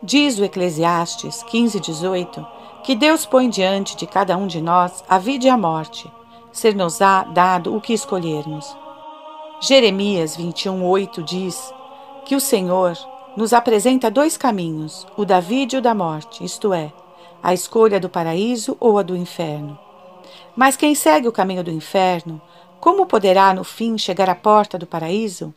Diz 0.03 0.39
o 0.39 0.45
Eclesiastes 0.45 1.43
15:18 1.45 2.47
que 2.85 2.95
Deus 2.95 3.27
põe 3.27 3.49
diante 3.49 3.97
de 3.97 4.07
cada 4.07 4.37
um 4.37 4.47
de 4.47 4.61
nós 4.61 5.03
a 5.09 5.19
vida 5.19 5.47
e 5.47 5.49
a 5.49 5.57
morte, 5.57 6.11
ser-nos-á 6.53 7.25
dado 7.25 7.75
o 7.75 7.81
que 7.81 7.93
escolhermos. 7.93 8.77
Jeremias 9.61 10.37
21:8 10.37 11.23
diz: 11.25 11.75
que 12.27 12.35
o 12.35 12.41
Senhor 12.41 12.99
nos 13.37 13.53
apresenta 13.53 14.11
dois 14.11 14.37
caminhos, 14.37 15.07
o 15.17 15.25
da 15.25 15.41
vida 15.41 15.77
e 15.77 15.79
o 15.79 15.83
da 15.83 15.95
morte, 15.95 16.43
isto 16.43 16.73
é, 16.73 16.91
a 17.43 17.53
escolha 17.53 18.01
do 18.01 18.09
paraíso 18.09 18.77
ou 18.81 18.99
a 18.99 19.03
do 19.03 19.15
inferno. 19.15 19.79
Mas 20.57 20.75
quem 20.75 20.95
segue 20.95 21.29
o 21.29 21.33
caminho 21.33 21.63
do 21.63 21.71
inferno, 21.71 22.41
como 22.81 23.05
poderá 23.05 23.53
no 23.53 23.63
fim 23.63 23.99
chegar 23.99 24.31
à 24.31 24.35
porta 24.35 24.79
do 24.79 24.87
paraíso? 24.87 25.55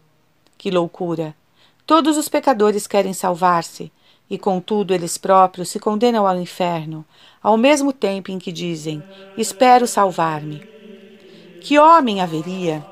Que 0.57 0.69
loucura! 0.69 1.33
Todos 1.85 2.17
os 2.17 2.27
pecadores 2.27 2.85
querem 2.85 3.13
salvar-se, 3.13 3.91
e 4.29 4.37
contudo 4.37 4.93
eles 4.93 5.17
próprios 5.17 5.69
se 5.69 5.79
condenam 5.79 6.27
ao 6.27 6.39
inferno, 6.39 7.03
ao 7.41 7.57
mesmo 7.57 7.91
tempo 7.91 8.29
em 8.29 8.37
que 8.37 8.51
dizem: 8.51 9.01
Espero 9.37 9.87
salvar-me. 9.87 10.61
Que 11.61 11.79
homem 11.79 12.21
haveria 12.21 12.85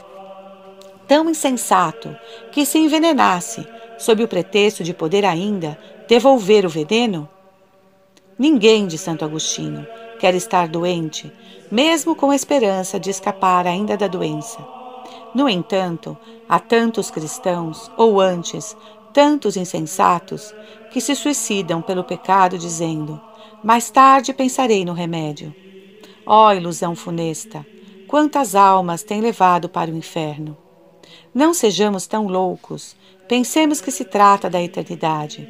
tão 1.07 1.29
insensato 1.29 2.15
que 2.51 2.65
se 2.65 2.79
envenenasse 2.79 3.67
sob 3.97 4.23
o 4.23 4.27
pretexto 4.27 4.83
de 4.83 4.93
poder 4.93 5.25
ainda 5.25 5.77
devolver 6.07 6.65
o 6.65 6.69
veneno? 6.69 7.27
Ninguém 8.37 8.87
de 8.87 8.97
Santo 8.97 9.25
Agostinho 9.25 9.85
quer 10.19 10.35
estar 10.35 10.67
doente, 10.67 11.31
mesmo 11.71 12.15
com 12.15 12.31
a 12.31 12.35
esperança 12.35 12.99
de 12.99 13.09
escapar 13.09 13.65
ainda 13.65 13.97
da 13.97 14.07
doença. 14.07 14.59
No 15.33 15.47
entanto, 15.47 16.17
há 16.47 16.59
tantos 16.59 17.11
cristãos, 17.11 17.91
ou 17.97 18.19
antes, 18.19 18.75
tantos 19.13 19.57
insensatos, 19.57 20.53
que 20.91 21.01
se 21.01 21.15
suicidam 21.15 21.81
pelo 21.81 22.03
pecado, 22.03 22.57
dizendo: 22.57 23.19
Mais 23.63 23.89
tarde 23.89 24.33
pensarei 24.33 24.85
no 24.85 24.93
remédio. 24.93 25.53
Ó 26.25 26.47
oh, 26.47 26.51
ilusão 26.53 26.95
funesta! 26.95 27.65
Quantas 28.07 28.55
almas 28.55 29.03
tem 29.03 29.19
levado 29.19 29.67
para 29.67 29.91
o 29.91 29.95
inferno? 29.95 30.55
Não 31.33 31.53
sejamos 31.53 32.07
tão 32.07 32.27
loucos, 32.27 32.95
pensemos 33.27 33.81
que 33.81 33.91
se 33.91 34.05
trata 34.05 34.49
da 34.49 34.61
eternidade. 34.61 35.47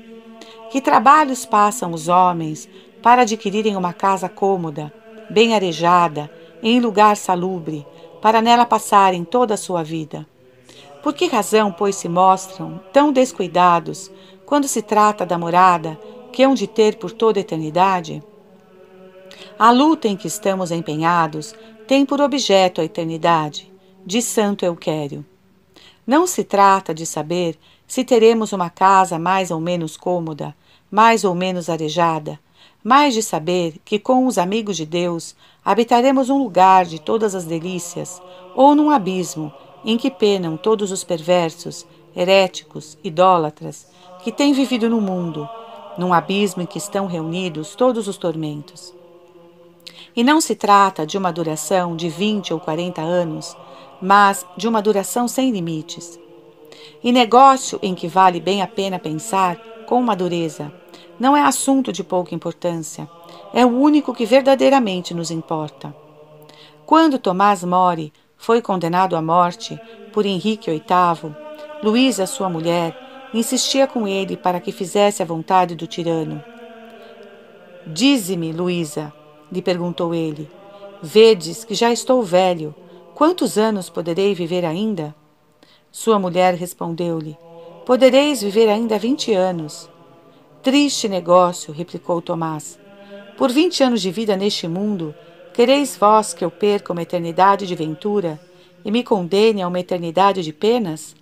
Que 0.71 0.81
trabalhos 0.81 1.45
passam 1.45 1.91
os 1.91 2.07
homens 2.07 2.67
para 3.01 3.21
adquirirem 3.21 3.75
uma 3.75 3.93
casa 3.93 4.27
cômoda, 4.27 4.91
bem 5.29 5.55
arejada, 5.55 6.29
em 6.61 6.79
lugar 6.79 7.15
salubre, 7.15 7.85
para 8.21 8.41
nela 8.41 8.65
passarem 8.65 9.23
toda 9.23 9.53
a 9.53 9.57
sua 9.57 9.83
vida? 9.83 10.27
Por 11.03 11.13
que 11.13 11.27
razão, 11.27 11.71
pois, 11.71 11.95
se 11.95 12.09
mostram 12.09 12.81
tão 12.91 13.13
descuidados 13.13 14.11
quando 14.45 14.67
se 14.67 14.81
trata 14.81 15.25
da 15.25 15.37
morada 15.37 15.97
que 16.33 16.43
hão 16.43 16.53
de 16.53 16.67
ter 16.67 16.97
por 16.97 17.11
toda 17.11 17.39
a 17.39 17.41
eternidade? 17.41 18.21
A 19.57 19.71
luta 19.71 20.07
em 20.07 20.17
que 20.17 20.27
estamos 20.27 20.71
empenhados 20.71 21.53
tem 21.87 22.05
por 22.05 22.19
objeto 22.19 22.81
a 22.81 22.83
eternidade, 22.83 23.71
de 24.05 24.21
Santo 24.21 24.65
Euquério. 24.65 25.25
Não 26.07 26.25
se 26.25 26.45
trata 26.45 26.93
de 26.93 27.05
saber 27.05 27.59
se 27.85 28.01
teremos 28.05 28.53
uma 28.53 28.69
casa 28.69 29.19
mais 29.19 29.51
ou 29.51 29.59
menos 29.59 29.97
cômoda, 29.97 30.55
mais 30.89 31.25
ou 31.25 31.35
menos 31.35 31.69
arejada, 31.69 32.39
mas 32.81 33.13
de 33.13 33.21
saber 33.21 33.75
que 33.83 33.99
com 33.99 34.25
os 34.25 34.37
amigos 34.37 34.77
de 34.77 34.85
Deus 34.85 35.35
habitaremos 35.65 36.29
um 36.29 36.37
lugar 36.37 36.85
de 36.85 36.97
todas 36.97 37.35
as 37.35 37.43
delícias, 37.43 38.21
ou 38.55 38.73
num 38.73 38.89
abismo 38.89 39.51
em 39.83 39.97
que 39.97 40.09
penam 40.09 40.55
todos 40.55 40.93
os 40.93 41.03
perversos, 41.03 41.85
heréticos, 42.15 42.97
idólatras, 43.03 43.85
que 44.23 44.31
têm 44.31 44.53
vivido 44.53 44.89
no 44.89 45.01
mundo, 45.01 45.47
num 45.97 46.13
abismo 46.13 46.61
em 46.61 46.65
que 46.65 46.77
estão 46.77 47.05
reunidos 47.05 47.75
todos 47.75 48.07
os 48.07 48.15
tormentos. 48.15 48.93
E 50.15 50.23
não 50.23 50.39
se 50.39 50.55
trata 50.55 51.05
de 51.05 51.17
uma 51.17 51.33
duração 51.33 51.97
de 51.97 52.07
vinte 52.07 52.53
ou 52.53 52.59
quarenta 52.59 53.01
anos, 53.01 53.57
mas 54.01 54.45
de 54.55 54.67
uma 54.67 54.81
duração 54.81 55.27
sem 55.27 55.51
limites. 55.51 56.19
E 57.03 57.11
negócio 57.11 57.79
em 57.81 57.93
que 57.95 58.07
vale 58.07 58.39
bem 58.39 58.61
a 58.61 58.67
pena 58.67 58.99
pensar 58.99 59.57
com 59.85 60.01
madureza 60.01 60.71
não 61.19 61.35
é 61.35 61.41
assunto 61.41 61.91
de 61.91 62.03
pouca 62.03 62.35
importância, 62.35 63.09
é 63.53 63.65
o 63.65 63.69
único 63.69 64.13
que 64.13 64.25
verdadeiramente 64.25 65.13
nos 65.13 65.31
importa. 65.31 65.95
Quando 66.85 67.17
Tomás 67.17 67.63
More 67.63 68.13
foi 68.37 68.61
condenado 68.61 69.15
à 69.15 69.21
morte 69.21 69.79
por 70.13 70.25
Henrique 70.25 70.69
VIII, 70.69 71.35
Luísa, 71.83 72.25
sua 72.25 72.49
mulher, 72.49 72.95
insistia 73.33 73.87
com 73.87 74.07
ele 74.07 74.37
para 74.37 74.59
que 74.59 74.71
fizesse 74.71 75.21
a 75.21 75.25
vontade 75.25 75.75
do 75.75 75.87
tirano. 75.87 76.43
Dize-me, 77.85 78.51
Luísa, 78.51 79.13
lhe 79.51 79.61
perguntou 79.61 80.13
ele, 80.13 80.49
vedes 81.01 81.63
que 81.63 81.73
já 81.73 81.91
estou 81.91 82.21
velho 82.23 82.75
Quantos 83.17 83.57
anos 83.57 83.89
poderei 83.89 84.35
viver 84.35 84.63
ainda? 84.63 85.15
Sua 85.91 86.19
mulher 86.19 86.53
respondeu-lhe: 86.53 87.35
Podereis 87.83 88.43
viver 88.43 88.69
ainda 88.69 88.99
vinte 88.99 89.33
anos. 89.33 89.89
Triste 90.61 91.09
negócio, 91.09 91.73
replicou 91.73 92.21
Tomás. 92.21 92.77
Por 93.35 93.49
vinte 93.49 93.81
anos 93.81 94.03
de 94.03 94.11
vida 94.11 94.37
neste 94.37 94.67
mundo, 94.67 95.15
quereis 95.51 95.97
vós 95.97 96.31
que 96.31 96.45
eu 96.45 96.51
perca 96.51 96.93
uma 96.93 97.01
eternidade 97.01 97.65
de 97.65 97.73
ventura 97.73 98.39
e 98.85 98.91
me 98.91 99.03
condene 99.03 99.63
a 99.63 99.67
uma 99.67 99.79
eternidade 99.79 100.43
de 100.43 100.53
penas? 100.53 101.15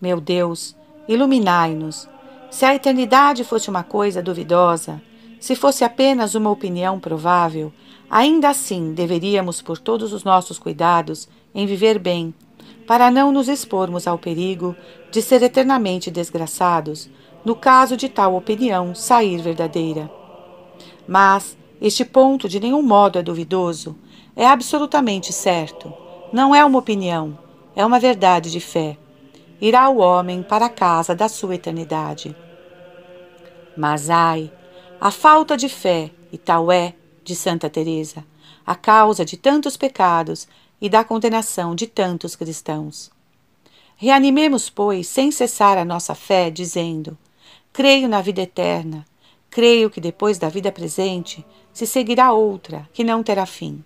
Meu 0.00 0.20
Deus, 0.20 0.76
iluminai-nos. 1.08 2.08
Se 2.48 2.64
a 2.64 2.76
eternidade 2.76 3.42
fosse 3.42 3.68
uma 3.68 3.82
coisa 3.82 4.22
duvidosa, 4.22 5.02
se 5.40 5.56
fosse 5.56 5.82
apenas 5.82 6.36
uma 6.36 6.48
opinião 6.48 7.00
provável, 7.00 7.72
ainda 8.10 8.48
assim 8.48 8.92
deveríamos, 8.92 9.60
por 9.60 9.78
todos 9.78 10.12
os 10.12 10.24
nossos 10.24 10.58
cuidados, 10.58 11.28
em 11.54 11.66
viver 11.66 11.98
bem, 11.98 12.34
para 12.86 13.10
não 13.10 13.30
nos 13.30 13.48
expormos 13.48 14.06
ao 14.06 14.18
perigo 14.18 14.74
de 15.10 15.20
ser 15.20 15.42
eternamente 15.42 16.10
desgraçados, 16.10 17.10
no 17.44 17.54
caso 17.54 17.96
de 17.96 18.08
tal 18.08 18.34
opinião 18.34 18.94
sair 18.94 19.40
verdadeira. 19.40 20.10
Mas 21.06 21.56
este 21.80 22.04
ponto 22.04 22.48
de 22.48 22.58
nenhum 22.58 22.82
modo 22.82 23.18
é 23.18 23.22
duvidoso, 23.22 23.96
é 24.34 24.46
absolutamente 24.46 25.32
certo. 25.32 25.92
Não 26.32 26.54
é 26.54 26.64
uma 26.64 26.78
opinião, 26.78 27.38
é 27.74 27.84
uma 27.84 27.98
verdade 27.98 28.50
de 28.50 28.60
fé. 28.60 28.96
Irá 29.60 29.88
o 29.88 29.98
homem 29.98 30.42
para 30.42 30.66
a 30.66 30.70
casa 30.70 31.14
da 31.14 31.28
sua 31.28 31.54
eternidade. 31.54 32.34
Mas 33.76 34.10
ai, 34.10 34.52
a 35.00 35.10
falta 35.10 35.56
de 35.56 35.68
fé, 35.68 36.10
e 36.32 36.38
tal 36.38 36.70
é, 36.70 36.94
de 37.28 37.36
Santa 37.36 37.68
Teresa, 37.68 38.24
a 38.66 38.74
causa 38.74 39.22
de 39.22 39.36
tantos 39.36 39.76
pecados 39.76 40.48
e 40.80 40.88
da 40.88 41.04
condenação 41.04 41.74
de 41.74 41.86
tantos 41.86 42.34
cristãos. 42.34 43.10
Reanimemos, 43.96 44.70
pois, 44.70 45.06
sem 45.06 45.30
cessar 45.30 45.76
a 45.76 45.84
nossa 45.84 46.14
fé, 46.14 46.48
dizendo: 46.48 47.18
Creio 47.70 48.08
na 48.08 48.22
vida 48.22 48.40
eterna, 48.40 49.04
creio 49.50 49.90
que 49.90 50.00
depois 50.00 50.38
da 50.38 50.48
vida 50.48 50.72
presente 50.72 51.44
se 51.70 51.86
seguirá 51.86 52.32
outra 52.32 52.88
que 52.94 53.04
não 53.04 53.22
terá 53.22 53.44
fim. 53.44 53.84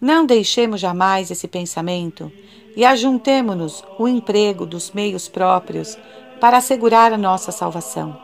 Não 0.00 0.24
deixemos 0.24 0.80
jamais 0.80 1.30
esse 1.30 1.46
pensamento 1.46 2.32
e 2.74 2.82
ajuntemo-nos 2.82 3.84
o 3.98 4.08
emprego 4.08 4.64
dos 4.64 4.90
meios 4.90 5.28
próprios 5.28 5.98
para 6.40 6.56
assegurar 6.56 7.12
a 7.12 7.18
nossa 7.18 7.52
salvação. 7.52 8.18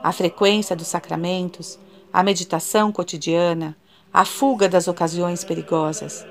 A 0.00 0.12
frequência 0.12 0.76
dos 0.76 0.86
sacramentos, 0.86 1.78
a 2.14 2.22
meditação 2.22 2.92
cotidiana, 2.92 3.76
a 4.12 4.24
fuga 4.24 4.68
das 4.68 4.86
ocasiões 4.86 5.42
perigosas. 5.42 6.24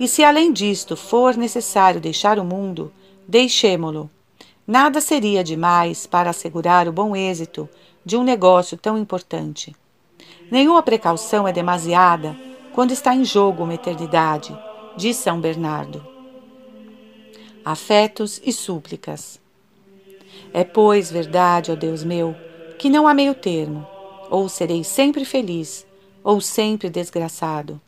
E 0.00 0.08
se 0.08 0.24
além 0.24 0.50
disto 0.50 0.96
for 0.96 1.36
necessário 1.36 2.00
deixar 2.00 2.38
o 2.38 2.44
mundo, 2.44 2.90
deixemo-lo. 3.28 4.08
Nada 4.66 5.02
seria 5.02 5.44
demais 5.44 6.06
para 6.06 6.30
assegurar 6.30 6.88
o 6.88 6.92
bom 6.92 7.14
êxito 7.14 7.68
de 8.02 8.16
um 8.16 8.24
negócio 8.24 8.78
tão 8.78 8.96
importante. 8.96 9.76
Nenhuma 10.50 10.82
precaução 10.82 11.46
é 11.46 11.52
demasiada 11.52 12.34
quando 12.72 12.92
está 12.92 13.14
em 13.14 13.22
jogo 13.22 13.64
uma 13.64 13.74
eternidade, 13.74 14.58
diz 14.96 15.18
São 15.18 15.38
Bernardo. 15.38 16.02
Afetos 17.62 18.40
e 18.42 18.50
súplicas. 18.50 19.38
É, 20.54 20.64
pois, 20.64 21.10
verdade, 21.10 21.70
ó 21.70 21.74
Deus 21.74 22.02
meu, 22.02 22.34
que 22.78 22.88
não 22.88 23.06
há 23.06 23.12
meio 23.12 23.34
termo, 23.34 23.86
ou 24.30 24.48
serei 24.48 24.84
sempre 24.84 25.24
feliz, 25.24 25.86
ou 26.22 26.40
sempre 26.40 26.90
desgraçado, 26.90 27.80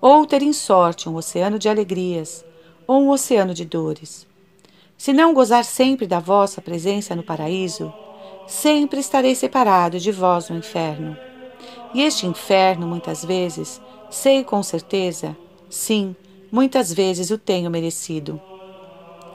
ou 0.00 0.26
ter 0.26 0.42
em 0.42 0.52
sorte 0.52 1.08
um 1.08 1.16
oceano 1.16 1.58
de 1.58 1.68
alegrias, 1.68 2.44
ou 2.86 3.02
um 3.02 3.10
oceano 3.10 3.54
de 3.54 3.64
dores. 3.64 4.26
Se 4.98 5.12
não 5.12 5.32
gozar 5.32 5.64
sempre 5.64 6.06
da 6.06 6.20
vossa 6.20 6.60
presença 6.60 7.16
no 7.16 7.22
paraíso, 7.22 7.92
sempre 8.46 9.00
estarei 9.00 9.34
separado 9.34 9.98
de 9.98 10.12
vós 10.12 10.48
no 10.48 10.56
inferno. 10.56 11.16
E 11.94 12.02
este 12.02 12.26
inferno, 12.26 12.86
muitas 12.86 13.24
vezes, 13.24 13.80
sei 14.10 14.44
com 14.44 14.62
certeza, 14.62 15.36
sim, 15.68 16.14
muitas 16.50 16.92
vezes 16.92 17.30
o 17.30 17.38
tenho 17.38 17.70
merecido. 17.70 18.40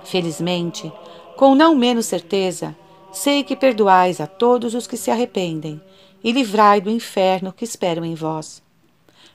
Felizmente, 0.03 0.91
com 1.35 1.55
não 1.55 1.75
menos 1.75 2.05
certeza, 2.05 2.75
sei 3.11 3.43
que 3.43 3.55
perdoais 3.55 4.21
a 4.21 4.27
todos 4.27 4.73
os 4.73 4.87
que 4.87 4.97
se 4.97 5.11
arrependem 5.11 5.81
e 6.23 6.31
livrai 6.31 6.81
do 6.81 6.89
inferno 6.89 7.53
que 7.53 7.63
esperam 7.63 8.03
em 8.03 8.15
vós. 8.15 8.61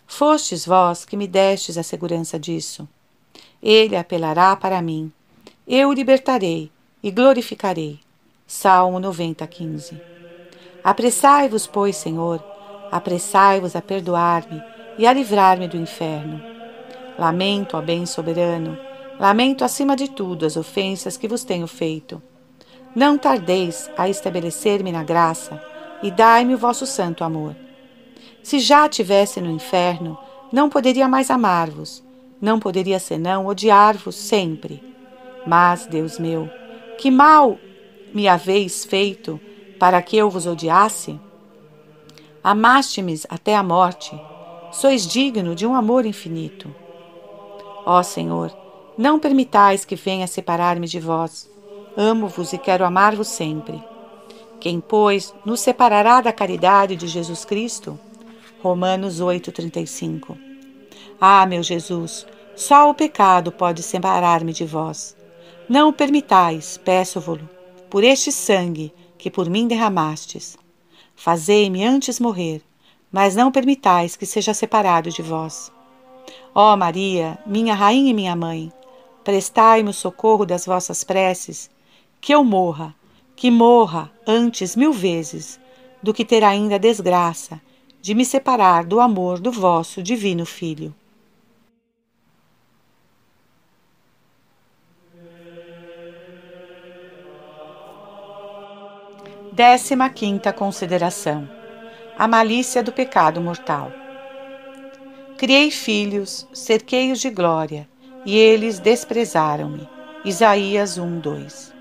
Fostes 0.06 0.66
vós 0.66 1.04
que 1.04 1.16
me 1.16 1.26
destes 1.26 1.78
a 1.78 1.82
segurança 1.82 2.38
disso. 2.38 2.88
Ele 3.62 3.96
apelará 3.96 4.54
para 4.56 4.82
mim. 4.82 5.10
Eu 5.66 5.88
o 5.88 5.92
libertarei 5.92 6.70
e 7.02 7.10
glorificarei. 7.10 7.98
Salmo 8.46 9.00
90, 9.00 9.46
15. 9.46 10.00
Apressai-vos, 10.84 11.66
pois, 11.66 11.96
Senhor, 11.96 12.44
apressai-vos 12.90 13.74
a 13.74 13.80
perdoar-me 13.80 14.62
e 14.98 15.06
a 15.06 15.12
livrar-me 15.12 15.68
do 15.68 15.76
inferno. 15.76 16.42
Lamento, 17.18 17.76
ó 17.76 17.80
bem 17.80 18.04
soberano, 18.04 18.76
lamento 19.18 19.64
acima 19.64 19.96
de 19.96 20.10
tudo 20.10 20.44
as 20.44 20.56
ofensas 20.56 21.16
que 21.16 21.28
vos 21.28 21.44
tenho 21.44 21.66
feito. 21.66 22.20
Não 22.94 23.16
tardeis 23.16 23.88
a 23.96 24.08
estabelecer-me 24.08 24.92
na 24.92 25.02
graça 25.02 25.71
e 26.02 26.10
dai-me 26.10 26.54
o 26.54 26.58
vosso 26.58 26.86
santo 26.86 27.24
amor. 27.24 27.54
Se 28.42 28.58
já 28.58 28.88
tivesse 28.88 29.40
no 29.40 29.50
inferno, 29.50 30.18
não 30.52 30.68
poderia 30.68 31.08
mais 31.08 31.30
amar-vos, 31.30 32.02
não 32.40 32.58
poderia 32.58 32.98
senão 32.98 33.46
odiar-vos 33.46 34.16
sempre. 34.16 34.82
Mas, 35.46 35.86
Deus 35.86 36.18
meu, 36.18 36.50
que 36.98 37.10
mal 37.10 37.58
me 38.12 38.28
haveis 38.28 38.84
feito 38.84 39.40
para 39.78 40.02
que 40.02 40.16
eu 40.16 40.28
vos 40.28 40.46
odiasse? 40.46 41.18
Amaste-me 42.42 43.20
até 43.28 43.54
a 43.54 43.62
morte, 43.62 44.20
sois 44.72 45.06
digno 45.06 45.54
de 45.54 45.66
um 45.66 45.74
amor 45.74 46.04
infinito. 46.04 46.74
Ó 47.86 48.02
Senhor, 48.02 48.52
não 48.98 49.18
permitais 49.18 49.84
que 49.84 49.96
venha 49.96 50.26
separar-me 50.26 50.86
de 50.86 51.00
vós. 51.00 51.48
Amo-vos 51.96 52.52
e 52.52 52.58
quero 52.58 52.84
amar-vos 52.84 53.28
sempre. 53.28 53.91
Quem, 54.62 54.80
pois, 54.80 55.34
nos 55.44 55.58
separará 55.58 56.20
da 56.20 56.32
caridade 56.32 56.94
de 56.94 57.08
Jesus 57.08 57.44
Cristo? 57.44 57.98
Romanos 58.62 59.20
8,35 59.20 60.38
Ah, 61.20 61.44
meu 61.46 61.64
Jesus, 61.64 62.24
só 62.54 62.88
o 62.88 62.94
pecado 62.94 63.50
pode 63.50 63.82
separar-me 63.82 64.52
de 64.52 64.64
vós. 64.64 65.16
Não 65.68 65.88
o 65.88 65.92
permitais, 65.92 66.78
peço-vos, 66.78 67.40
por 67.90 68.04
este 68.04 68.30
sangue 68.30 68.94
que 69.18 69.28
por 69.28 69.50
mim 69.50 69.66
derramastes. 69.66 70.56
Fazei-me 71.16 71.84
antes 71.84 72.20
morrer, 72.20 72.62
mas 73.10 73.34
não 73.34 73.50
permitais 73.50 74.14
que 74.14 74.24
seja 74.24 74.54
separado 74.54 75.10
de 75.10 75.22
vós. 75.22 75.72
Ó 76.54 76.76
Maria, 76.76 77.36
minha 77.44 77.74
rainha 77.74 78.12
e 78.12 78.14
minha 78.14 78.36
mãe, 78.36 78.72
prestai-me 79.24 79.90
o 79.90 79.92
socorro 79.92 80.46
das 80.46 80.66
vossas 80.66 81.02
preces, 81.02 81.68
que 82.20 82.32
eu 82.32 82.44
morra, 82.44 82.94
que 83.42 83.50
morra 83.50 84.08
antes 84.24 84.76
mil 84.76 84.92
vezes, 84.92 85.58
do 86.00 86.14
que 86.14 86.24
ter 86.24 86.44
ainda 86.44 86.76
a 86.76 86.78
desgraça 86.78 87.60
de 88.00 88.14
me 88.14 88.24
separar 88.24 88.84
do 88.84 89.00
amor 89.00 89.40
do 89.40 89.50
vosso 89.50 90.00
divino 90.00 90.46
Filho. 90.46 90.94
Décima 99.50 100.08
quinta 100.08 100.52
consideração: 100.52 101.50
a 102.16 102.28
malícia 102.28 102.80
do 102.80 102.92
pecado 102.92 103.40
mortal. 103.40 103.90
Criei 105.36 105.72
filhos, 105.72 106.46
cerquei-os 106.52 107.18
de 107.18 107.28
glória, 107.28 107.88
e 108.24 108.38
eles 108.38 108.78
desprezaram-me. 108.78 109.88
Isaías 110.24 110.96
1, 110.96 111.18
2. 111.18 111.74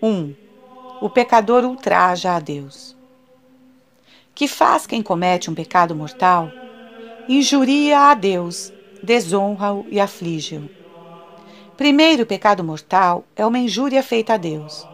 1. 0.00 0.42
O 1.02 1.10
pecador 1.10 1.64
ultraja 1.64 2.36
a 2.36 2.38
Deus. 2.38 2.96
Que 4.32 4.46
faz 4.46 4.86
quem 4.86 5.02
comete 5.02 5.50
um 5.50 5.54
pecado 5.54 5.96
mortal? 5.96 6.48
Injuria 7.28 7.98
a 7.98 8.14
Deus, 8.14 8.72
desonra-o 9.02 9.84
e 9.90 9.98
aflige-o. 9.98 10.70
Primeiro, 11.76 12.22
o 12.22 12.26
pecado 12.26 12.62
mortal 12.62 13.24
é 13.34 13.44
uma 13.44 13.58
injúria 13.58 14.00
feita 14.00 14.34
a 14.34 14.36
Deus. 14.36 14.86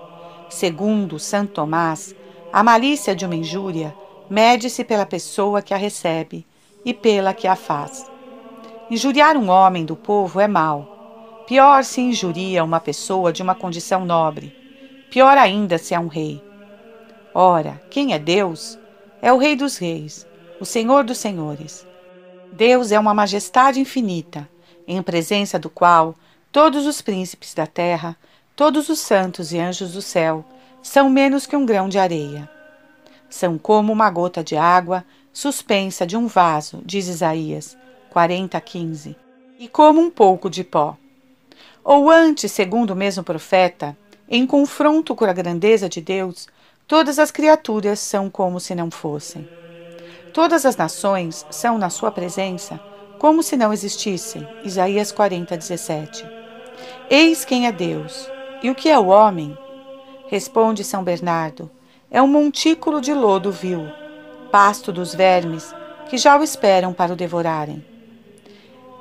Segundo 0.48 1.18
Santo 1.18 1.52
Tomás, 1.52 2.14
a 2.50 2.62
malícia 2.62 3.14
de 3.14 3.26
uma 3.26 3.36
injúria 3.36 3.94
mede-se 4.30 4.84
pela 4.84 5.04
pessoa 5.04 5.60
que 5.60 5.74
a 5.74 5.76
recebe 5.76 6.46
e 6.86 6.94
pela 6.94 7.34
que 7.34 7.46
a 7.46 7.54
faz. 7.54 8.10
Injuriar 8.90 9.36
um 9.36 9.50
homem 9.50 9.84
do 9.84 9.94
povo 9.94 10.40
é 10.40 10.48
mal. 10.48 11.44
Pior 11.46 11.84
se 11.84 12.00
injuria 12.00 12.64
uma 12.64 12.80
pessoa 12.80 13.30
de 13.30 13.42
uma 13.42 13.54
condição 13.54 14.06
nobre. 14.06 14.57
Pior 15.10 15.36
ainda 15.38 15.78
se 15.78 15.94
é 15.94 16.00
um 16.00 16.08
rei. 16.08 16.42
Ora, 17.34 17.80
quem 17.90 18.12
é 18.12 18.18
Deus? 18.18 18.78
É 19.20 19.32
o 19.32 19.38
Rei 19.38 19.56
dos 19.56 19.76
Reis, 19.76 20.26
o 20.60 20.64
Senhor 20.64 21.04
dos 21.04 21.18
Senhores. 21.18 21.86
Deus 22.52 22.92
é 22.92 22.98
uma 22.98 23.14
majestade 23.14 23.80
infinita, 23.80 24.48
em 24.86 25.02
presença 25.02 25.58
do 25.58 25.68
qual 25.68 26.14
todos 26.50 26.86
os 26.86 27.02
príncipes 27.02 27.52
da 27.54 27.66
terra 27.66 28.16
Todos 28.58 28.88
os 28.88 28.98
santos 28.98 29.52
e 29.52 29.60
anjos 29.60 29.92
do 29.92 30.02
céu 30.02 30.44
são 30.82 31.08
menos 31.08 31.46
que 31.46 31.54
um 31.54 31.64
grão 31.64 31.88
de 31.88 31.96
areia. 31.96 32.50
São 33.30 33.56
como 33.56 33.92
uma 33.92 34.10
gota 34.10 34.42
de 34.42 34.56
água 34.56 35.04
suspensa 35.32 36.04
de 36.04 36.16
um 36.16 36.26
vaso, 36.26 36.82
diz 36.84 37.06
Isaías 37.06 37.78
40, 38.10 38.60
15, 38.60 39.16
e 39.60 39.68
como 39.68 40.00
um 40.00 40.10
pouco 40.10 40.50
de 40.50 40.64
pó. 40.64 40.96
Ou 41.84 42.10
antes, 42.10 42.50
segundo 42.50 42.90
o 42.90 42.96
mesmo 42.96 43.22
profeta, 43.22 43.96
em 44.30 44.46
confronto 44.46 45.14
com 45.14 45.24
a 45.24 45.32
grandeza 45.32 45.88
de 45.88 46.00
Deus, 46.00 46.48
todas 46.86 47.18
as 47.18 47.30
criaturas 47.30 47.98
são 47.98 48.28
como 48.28 48.60
se 48.60 48.74
não 48.74 48.90
fossem. 48.90 49.48
Todas 50.34 50.66
as 50.66 50.76
nações 50.76 51.46
são, 51.50 51.78
na 51.78 51.88
sua 51.88 52.10
presença, 52.10 52.78
como 53.18 53.42
se 53.42 53.56
não 53.56 53.72
existissem. 53.72 54.46
Isaías 54.62 55.10
40, 55.10 55.56
17. 55.56 56.24
Eis 57.08 57.44
quem 57.44 57.66
é 57.66 57.72
Deus. 57.72 58.30
E 58.62 58.70
o 58.70 58.74
que 58.74 58.88
é 58.88 58.98
o 58.98 59.06
homem? 59.06 59.56
Responde 60.28 60.84
São 60.84 61.02
Bernardo. 61.02 61.70
É 62.10 62.20
um 62.20 62.28
montículo 62.28 63.00
de 63.00 63.14
lodo 63.14 63.50
vil, 63.50 63.86
pasto 64.50 64.92
dos 64.92 65.14
vermes 65.14 65.74
que 66.08 66.16
já 66.16 66.38
o 66.38 66.42
esperam 66.42 66.92
para 66.92 67.12
o 67.12 67.16
devorarem. 67.16 67.84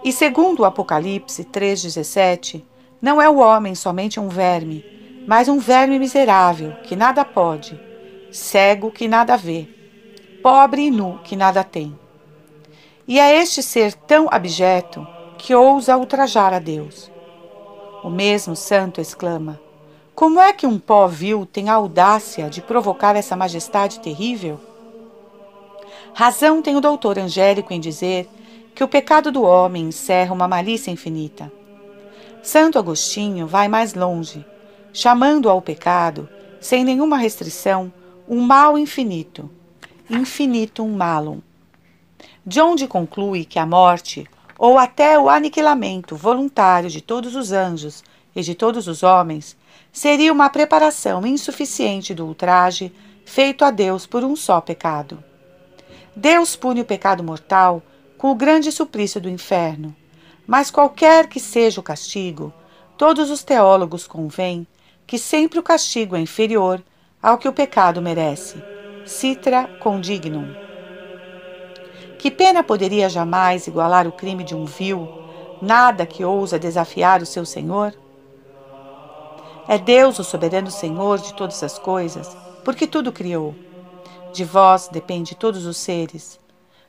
E 0.04 0.12
segundo 0.12 0.62
o 0.62 0.66
Apocalipse 0.66 1.44
3,17, 1.44 2.64
não 3.02 3.22
é 3.22 3.30
o 3.30 3.38
homem 3.38 3.76
somente 3.76 4.20
um 4.20 4.30
verme, 4.30 4.97
mas 5.28 5.50
um 5.50 5.60
verme 5.60 6.00
miserável 6.00 6.72
que 6.84 6.96
nada 6.96 7.26
pode, 7.26 7.78
cego 8.32 8.90
que 8.90 9.10
nada 9.10 9.36
vê, 9.36 9.68
pobre 10.42 10.84
e 10.84 10.92
nu 10.92 11.20
que 11.22 11.36
nada 11.36 11.66
tem. 11.66 11.94
E 13.06 13.20
é 13.20 13.36
este 13.36 13.62
ser 13.62 13.94
tão 13.94 14.30
abjeto 14.32 15.06
que 15.38 15.54
ousa 15.54 15.98
ultrajar 15.98 16.54
a 16.54 16.60
Deus. 16.60 17.12
O 18.04 18.10
mesmo 18.10 18.56
santo 18.56 19.02
exclama: 19.02 19.60
Como 20.16 20.40
é 20.40 20.54
que 20.54 20.66
um 20.66 20.80
pó 20.80 21.08
vil 21.08 21.46
tem 21.46 21.70
a 21.70 21.74
audácia 21.74 22.50
de 22.50 22.62
provocar 22.62 23.16
essa 23.18 23.36
majestade 23.36 24.00
terrível? 24.00 24.60
Razão 26.14 26.62
tem 26.62 26.76
o 26.76 26.82
doutor 26.82 27.20
Angélico 27.20 27.74
em 27.74 27.80
dizer 27.80 28.30
que 28.74 28.84
o 28.84 28.88
pecado 28.88 29.32
do 29.32 29.44
homem 29.44 29.90
encerra 29.90 30.34
uma 30.34 30.48
malícia 30.48 30.90
infinita. 30.90 31.52
Santo 32.42 32.80
Agostinho 32.80 33.46
vai 33.46 33.68
mais 33.68 33.94
longe, 33.94 34.46
chamando 34.98 35.48
ao 35.48 35.62
pecado, 35.62 36.28
sem 36.60 36.84
nenhuma 36.84 37.18
restrição, 37.18 37.94
um 38.28 38.42
mal 38.42 38.80
infinito, 38.80 39.48
infinitum 40.10 40.90
malum. 40.90 41.40
De 42.44 42.60
onde 42.60 42.88
conclui 42.88 43.46
que 43.46 43.60
a 43.60 43.66
morte, 43.66 44.28
ou 44.58 44.80
até 44.80 45.20
o 45.20 45.30
aniquilamento 45.30 46.16
voluntário 46.16 46.90
de 46.90 47.00
todos 47.00 47.36
os 47.36 47.52
anjos 47.52 48.04
e 48.36 48.42
de 48.42 48.56
todos 48.56 48.88
os 48.88 49.04
homens, 49.04 49.56
seria 49.94 50.34
uma 50.34 50.50
preparação 50.50 51.24
insuficiente 51.28 52.16
do 52.16 52.26
ultraje 52.26 52.92
feito 53.24 53.64
a 53.64 53.70
Deus 53.70 54.08
por 54.08 54.24
um 54.24 54.36
só 54.36 54.60
pecado. 54.60 55.24
Deus 56.16 56.56
pune 56.56 56.82
o 56.82 56.86
pecado 56.86 57.24
mortal 57.24 57.84
com 58.18 58.32
o 58.32 58.36
grande 58.36 58.72
suplício 58.72 59.22
do 59.22 59.30
inferno. 59.30 59.96
Mas 60.48 60.72
qualquer 60.72 61.28
que 61.28 61.40
seja 61.40 61.80
o 61.80 61.84
castigo, 61.84 62.52
todos 62.98 63.30
os 63.30 63.44
teólogos 63.44 64.08
convêm 64.08 64.66
que 65.08 65.18
sempre 65.18 65.58
o 65.58 65.64
castigo 65.64 66.18
é 66.18 66.20
inferior 66.20 66.84
ao 67.24 67.38
que 67.38 67.48
o 67.48 67.54
pecado 67.54 68.02
merece. 68.02 68.62
Citra 69.06 69.68
condignum. 69.80 70.54
Que 72.20 72.30
pena 72.30 72.62
poderia 72.62 73.08
jamais 73.08 73.68
igualar 73.68 74.06
o 74.06 74.12
crime 74.12 74.44
de 74.44 74.54
um 74.54 74.66
vil, 74.66 75.08
nada 75.62 76.06
que 76.06 76.26
ousa 76.26 76.60
desafiar 76.60 77.22
o 77.22 77.26
seu 77.26 77.46
Senhor? 77.46 77.94
É 79.66 79.78
Deus 79.78 80.20
o 80.20 80.24
soberano 80.24 80.70
Senhor 80.70 81.20
de 81.20 81.34
todas 81.34 81.64
as 81.64 81.80
coisas, 81.80 82.36
porque 82.66 82.86
tudo 82.86 83.12
criou. 83.12 83.56
De 84.34 84.44
vós 84.44 84.90
depende 84.90 85.36
todos 85.36 85.66
os 85.66 85.78
seres. 85.78 86.38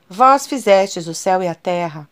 Vós 0.08 0.46
fizestes 0.46 1.06
o 1.06 1.14
céu 1.14 1.42
e 1.42 1.46
a 1.46 1.54
terra. 1.54 2.08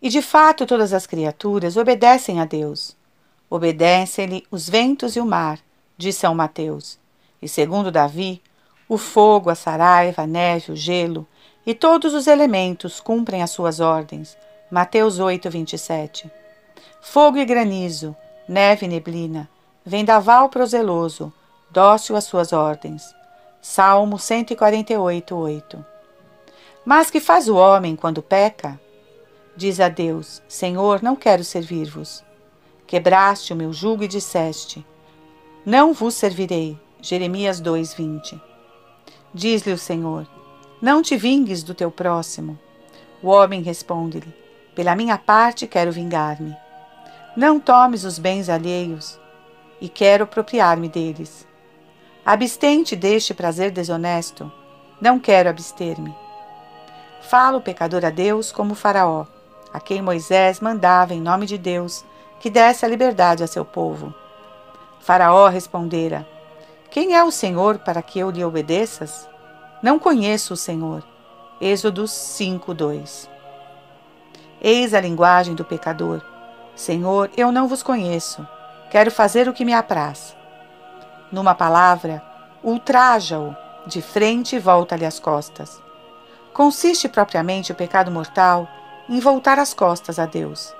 E 0.00 0.08
de 0.08 0.22
fato 0.22 0.64
todas 0.64 0.92
as 0.92 1.06
criaturas 1.06 1.76
obedecem 1.76 2.40
a 2.40 2.44
Deus. 2.44 2.97
Obedecem-lhe 3.50 4.46
os 4.50 4.68
ventos 4.68 5.16
e 5.16 5.20
o 5.20 5.26
mar, 5.26 5.58
diz 5.96 6.16
São 6.16 6.34
Mateus. 6.34 6.98
E 7.40 7.48
segundo 7.48 7.90
Davi, 7.90 8.42
o 8.88 8.98
fogo, 8.98 9.50
a 9.50 9.54
saraiva, 9.54 10.22
a 10.22 10.26
neve, 10.26 10.72
o 10.72 10.76
gelo 10.76 11.26
e 11.66 11.74
todos 11.74 12.14
os 12.14 12.26
elementos 12.26 12.98
cumprem 12.98 13.42
as 13.42 13.50
suas 13.50 13.78
ordens. 13.78 14.36
Mateus 14.70 15.18
8, 15.18 15.50
27. 15.50 16.30
Fogo 17.00 17.36
e 17.36 17.44
granizo, 17.44 18.16
neve 18.48 18.86
e 18.86 18.88
neblina, 18.88 19.48
vendaval 19.84 20.48
prozeloso, 20.48 21.32
dócil 21.70 22.16
às 22.16 22.24
suas 22.24 22.52
ordens. 22.52 23.14
Salmo 23.60 24.18
148, 24.18 25.34
8. 25.34 25.84
Mas 26.84 27.10
que 27.10 27.20
faz 27.20 27.48
o 27.48 27.56
homem 27.56 27.94
quando 27.94 28.22
peca? 28.22 28.80
Diz 29.54 29.78
a 29.78 29.88
Deus: 29.88 30.42
Senhor, 30.48 31.02
não 31.02 31.14
quero 31.14 31.44
servir-vos. 31.44 32.24
Quebraste 32.88 33.52
o 33.52 33.56
meu 33.56 33.70
jugo 33.70 34.02
e 34.02 34.08
disseste: 34.08 34.84
Não 35.64 35.92
vos 35.92 36.14
servirei. 36.14 36.76
Jeremias 37.02 37.60
2:20. 37.60 38.40
Diz-lhe 39.32 39.74
o 39.74 39.78
Senhor: 39.78 40.26
Não 40.80 41.02
te 41.02 41.14
vingues 41.14 41.62
do 41.62 41.74
teu 41.74 41.90
próximo. 41.90 42.58
O 43.22 43.28
homem 43.28 43.60
responde-lhe: 43.60 44.34
Pela 44.74 44.96
minha 44.96 45.18
parte 45.18 45.66
quero 45.66 45.92
vingar-me. 45.92 46.56
Não 47.36 47.60
tomes 47.60 48.04
os 48.04 48.18
bens 48.18 48.48
alheios, 48.48 49.20
e 49.82 49.88
quero 49.90 50.24
apropriar-me 50.24 50.88
deles. 50.88 51.46
Abstente 52.24 52.96
deste 52.96 53.34
prazer 53.34 53.70
desonesto, 53.70 54.50
não 54.98 55.20
quero 55.20 55.50
abster-me. 55.50 56.14
Fala 57.20 57.58
o 57.58 57.62
pecador 57.62 58.06
a 58.06 58.10
Deus 58.10 58.50
como 58.50 58.74
Faraó, 58.74 59.26
a 59.74 59.78
quem 59.78 60.00
Moisés 60.00 60.58
mandava 60.58 61.12
em 61.12 61.20
nome 61.20 61.44
de 61.44 61.58
Deus 61.58 62.02
que 62.40 62.50
desse 62.50 62.84
a 62.84 62.88
liberdade 62.88 63.42
a 63.42 63.46
seu 63.46 63.64
povo. 63.64 64.14
Faraó 65.00 65.48
respondera: 65.48 66.26
Quem 66.90 67.14
é 67.14 67.22
o 67.22 67.30
Senhor 67.30 67.78
para 67.78 68.02
que 68.02 68.18
eu 68.18 68.30
lhe 68.30 68.44
obedeças? 68.44 69.28
Não 69.82 69.98
conheço 69.98 70.54
o 70.54 70.56
Senhor. 70.56 71.02
Êxodo 71.60 72.06
5:2. 72.06 73.28
Eis 74.60 74.94
a 74.94 75.00
linguagem 75.00 75.54
do 75.54 75.64
pecador. 75.64 76.20
Senhor, 76.74 77.30
eu 77.36 77.50
não 77.50 77.66
vos 77.66 77.82
conheço. 77.82 78.46
Quero 78.90 79.10
fazer 79.10 79.48
o 79.48 79.52
que 79.52 79.64
me 79.64 79.72
apraz. 79.72 80.36
Numa 81.30 81.54
palavra, 81.54 82.22
ultraja-o 82.62 83.54
de 83.86 84.00
frente 84.00 84.56
e 84.56 84.58
volta-lhe 84.58 85.04
as 85.04 85.18
costas. 85.18 85.80
Consiste 86.52 87.08
propriamente 87.08 87.72
o 87.72 87.74
pecado 87.74 88.10
mortal 88.10 88.68
em 89.08 89.20
voltar 89.20 89.58
as 89.58 89.72
costas 89.72 90.18
a 90.18 90.26
Deus. 90.26 90.74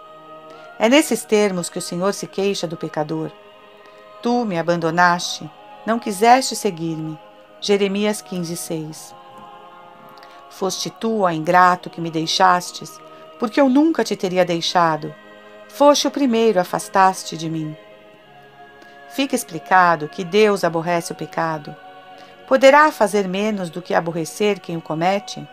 É 0.78 0.88
nesses 0.88 1.24
termos 1.24 1.68
que 1.68 1.78
o 1.78 1.82
Senhor 1.82 2.14
se 2.14 2.26
queixa 2.26 2.66
do 2.66 2.76
pecador. 2.76 3.32
Tu 4.22 4.44
me 4.44 4.58
abandonaste, 4.58 5.50
não 5.84 5.98
quiseste 5.98 6.54
seguir-me. 6.54 7.18
Jeremias 7.60 8.22
15:6. 8.22 9.14
Foste 10.50 10.90
tu, 10.90 11.20
ó 11.20 11.30
ingrato, 11.30 11.90
que 11.90 12.00
me 12.00 12.10
deixastes, 12.10 13.00
porque 13.38 13.60
eu 13.60 13.68
nunca 13.68 14.04
te 14.04 14.14
teria 14.14 14.44
deixado. 14.44 15.12
Foste 15.68 16.06
o 16.06 16.10
primeiro, 16.10 16.60
afastaste 16.60 17.36
de 17.36 17.50
mim. 17.50 17.76
Fica 19.10 19.34
explicado 19.34 20.08
que 20.08 20.24
Deus 20.24 20.62
aborrece 20.62 21.12
o 21.12 21.16
pecado. 21.16 21.74
Poderá 22.46 22.90
fazer 22.92 23.26
menos 23.26 23.68
do 23.68 23.82
que 23.82 23.94
aborrecer 23.94 24.60
quem 24.60 24.76
o 24.76 24.82
comete? 24.82 25.46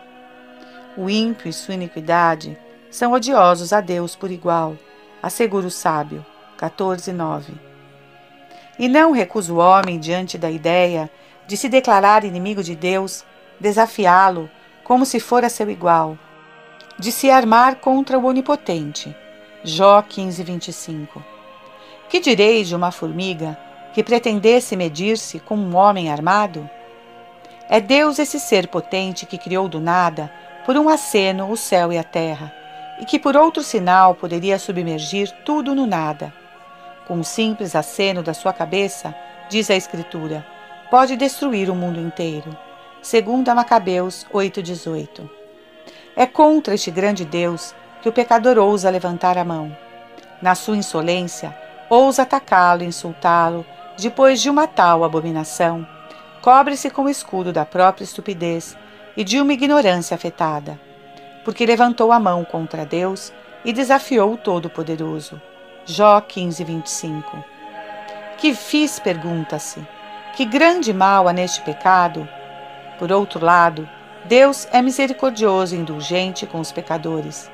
O 0.96 1.10
ímpio 1.10 1.48
e 1.48 1.52
sua 1.52 1.74
iniquidade 1.74 2.56
são 2.90 3.12
odiosos 3.12 3.72
a 3.72 3.80
Deus 3.80 4.16
por 4.16 4.30
igual, 4.30 4.76
assegura 5.26 5.66
o 5.66 5.70
sábio. 5.70 6.24
14, 6.56 7.12
9. 7.12 7.52
E 8.78 8.88
não 8.88 9.10
recusa 9.10 9.52
o 9.52 9.58
homem 9.58 9.98
diante 9.98 10.38
da 10.38 10.50
ideia 10.50 11.10
de 11.46 11.56
se 11.56 11.68
declarar 11.68 12.24
inimigo 12.24 12.62
de 12.62 12.74
Deus, 12.74 13.24
desafiá-lo 13.58 14.48
como 14.84 15.04
se 15.04 15.18
fora 15.18 15.48
seu 15.48 15.68
igual, 15.68 16.16
de 16.98 17.10
se 17.10 17.30
armar 17.30 17.76
contra 17.76 18.18
o 18.18 18.24
Onipotente. 18.24 19.14
Jó 19.64 20.00
15, 20.00 20.42
25. 20.42 21.24
Que 22.08 22.20
direis 22.20 22.68
de 22.68 22.76
uma 22.76 22.92
formiga 22.92 23.58
que 23.92 24.04
pretendesse 24.04 24.76
medir-se 24.76 25.40
com 25.40 25.56
um 25.56 25.74
homem 25.74 26.10
armado? 26.10 26.68
É 27.68 27.80
Deus 27.80 28.20
esse 28.20 28.38
ser 28.38 28.68
potente 28.68 29.26
que 29.26 29.38
criou 29.38 29.68
do 29.68 29.80
nada 29.80 30.32
por 30.64 30.76
um 30.76 30.88
aceno 30.88 31.50
o 31.50 31.56
céu 31.56 31.92
e 31.92 31.98
a 31.98 32.04
terra, 32.04 32.54
e 33.00 33.04
que 33.04 33.18
por 33.18 33.36
outro 33.36 33.62
sinal 33.62 34.14
poderia 34.14 34.58
submergir 34.58 35.30
tudo 35.44 35.74
no 35.74 35.86
nada. 35.86 36.32
Com 37.06 37.18
um 37.18 37.22
simples 37.22 37.76
aceno 37.76 38.22
da 38.22 38.34
sua 38.34 38.52
cabeça, 38.52 39.14
diz 39.48 39.70
a 39.70 39.76
Escritura, 39.76 40.46
pode 40.90 41.16
destruir 41.16 41.70
o 41.70 41.74
mundo 41.74 42.00
inteiro. 42.00 42.56
Segundo 43.02 43.54
Macabeus 43.54 44.26
8,18. 44.32 45.28
É 46.16 46.26
contra 46.26 46.74
este 46.74 46.90
grande 46.90 47.24
Deus 47.24 47.74
que 48.02 48.08
o 48.08 48.12
pecador 48.12 48.58
ousa 48.58 48.90
levantar 48.90 49.38
a 49.38 49.44
mão. 49.44 49.76
Na 50.40 50.54
sua 50.54 50.76
insolência, 50.76 51.56
ousa 51.88 52.22
atacá-lo 52.22 52.82
e 52.82 52.86
insultá-lo 52.86 53.64
depois 53.98 54.42
de 54.42 54.50
uma 54.50 54.66
tal 54.66 55.04
abominação, 55.04 55.86
cobre-se 56.42 56.90
com 56.90 57.04
o 57.04 57.08
escudo 57.08 57.52
da 57.52 57.64
própria 57.64 58.04
estupidez 58.04 58.76
e 59.16 59.24
de 59.24 59.40
uma 59.40 59.54
ignorância 59.54 60.14
afetada, 60.14 60.78
porque 61.46 61.64
levantou 61.64 62.10
a 62.10 62.18
mão 62.18 62.44
contra 62.44 62.84
Deus 62.84 63.32
e 63.64 63.72
desafiou 63.72 64.32
o 64.32 64.36
Todo-Poderoso. 64.36 65.40
Jó 65.84 66.20
15, 66.20 66.64
25. 66.64 67.44
Que 68.36 68.52
fiz, 68.52 68.98
pergunta-se. 68.98 69.80
Que 70.34 70.44
grande 70.44 70.92
mal 70.92 71.28
há 71.28 71.32
neste 71.32 71.60
pecado? 71.60 72.28
Por 72.98 73.12
outro 73.12 73.44
lado, 73.44 73.88
Deus 74.24 74.66
é 74.72 74.82
misericordioso 74.82 75.76
e 75.76 75.78
indulgente 75.78 76.48
com 76.48 76.58
os 76.58 76.72
pecadores. 76.72 77.48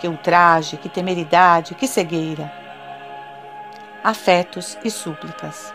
Que 0.00 0.08
ultraje, 0.08 0.76
que 0.76 0.88
temeridade, 0.88 1.76
que 1.76 1.86
cegueira. 1.86 2.52
Afetos 4.02 4.76
e 4.82 4.90
súplicas. 4.90 5.72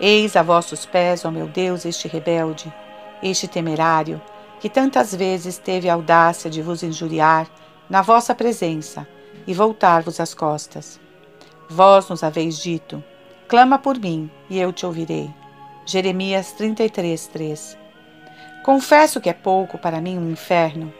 Eis 0.00 0.34
a 0.34 0.42
vossos 0.42 0.84
pés, 0.84 1.24
ó 1.24 1.30
meu 1.30 1.46
Deus, 1.46 1.84
este 1.84 2.08
rebelde, 2.08 2.74
este 3.22 3.46
temerário, 3.46 4.20
que 4.60 4.68
tantas 4.68 5.14
vezes 5.14 5.58
teve 5.58 5.88
a 5.88 5.94
audácia 5.94 6.50
de 6.50 6.62
vos 6.62 6.82
injuriar 6.82 7.48
na 7.88 8.02
vossa 8.02 8.34
presença 8.34 9.06
e 9.46 9.52
voltar-vos 9.52 10.20
as 10.20 10.32
costas. 10.34 11.00
Vós 11.68 12.08
nos 12.08 12.22
haveis 12.22 12.58
dito: 12.58 13.02
Clama 13.48 13.78
por 13.78 13.98
mim, 13.98 14.30
e 14.48 14.58
eu 14.58 14.72
te 14.72 14.86
ouvirei. 14.86 15.30
Jeremias 15.86 16.52
33, 16.52 17.26
3. 17.26 17.78
Confesso 18.64 19.20
que 19.20 19.28
é 19.28 19.34
pouco 19.34 19.76
para 19.76 20.00
mim 20.00 20.18
um 20.18 20.30
inferno, 20.30 20.92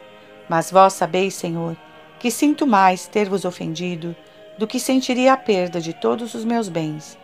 mas 0.47 0.71
vós 0.71 0.93
sabeis, 0.93 1.33
Senhor, 1.33 1.75
que 2.19 2.29
sinto 2.29 2.67
mais 2.67 3.07
ter-vos 3.07 3.45
ofendido 3.45 4.15
do 4.59 4.67
que 4.67 4.79
sentiria 4.79 5.33
a 5.33 5.37
perda 5.37 5.81
de 5.81 5.93
todos 5.93 6.35
os 6.35 6.45
meus 6.45 6.69
bens 6.69 7.17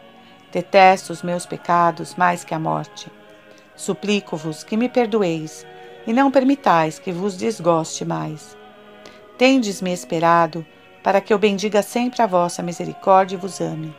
Detesto 0.51 1.13
os 1.13 1.23
meus 1.23 1.45
pecados 1.45 2.15
mais 2.15 2.43
que 2.43 2.53
a 2.53 2.59
morte. 2.59 3.09
Suplico-vos 3.75 4.63
que 4.63 4.75
me 4.75 4.89
perdoeis 4.89 5.65
e 6.05 6.13
não 6.13 6.31
permitais 6.31 6.99
que 6.99 7.11
vos 7.11 7.37
desgoste 7.37 8.03
mais. 8.05 8.57
Tendes-me 9.37 9.91
esperado 9.91 10.65
para 11.03 11.21
que 11.21 11.33
eu 11.33 11.39
bendiga 11.39 11.81
sempre 11.81 12.21
a 12.21 12.27
vossa 12.27 12.61
misericórdia 12.61 13.35
e 13.35 13.39
vos 13.39 13.59
ame. 13.59 13.95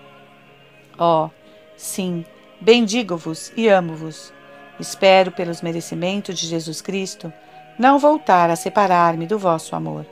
Ó, 0.99 1.27
oh, 1.27 1.31
sim, 1.77 2.25
bendigo-vos 2.61 3.53
e 3.57 3.69
amo-vos. 3.69 4.33
Espero, 4.79 5.33
pelos 5.33 5.62
merecimentos 5.62 6.38
de 6.38 6.47
Jesus 6.47 6.81
Cristo, 6.81 7.33
não 7.79 7.99
voltar 7.99 8.51
a 8.51 8.57
separar-me 8.57 9.27
do 9.27 9.38
vosso 9.38 9.75
amor. 9.75 10.07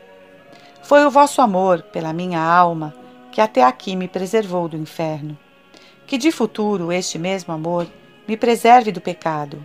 Foi 0.82 1.04
o 1.04 1.10
vosso 1.10 1.40
amor 1.40 1.82
pela 1.82 2.12
minha 2.12 2.40
alma 2.40 2.94
que 3.30 3.40
até 3.40 3.62
aqui 3.62 3.94
me 3.94 4.08
preservou 4.08 4.68
do 4.68 4.76
inferno 4.76 5.38
que 6.10 6.18
de 6.18 6.32
futuro 6.32 6.90
este 6.90 7.20
mesmo 7.20 7.54
amor 7.54 7.86
me 8.26 8.36
preserve 8.36 8.90
do 8.90 9.00
pecado. 9.00 9.64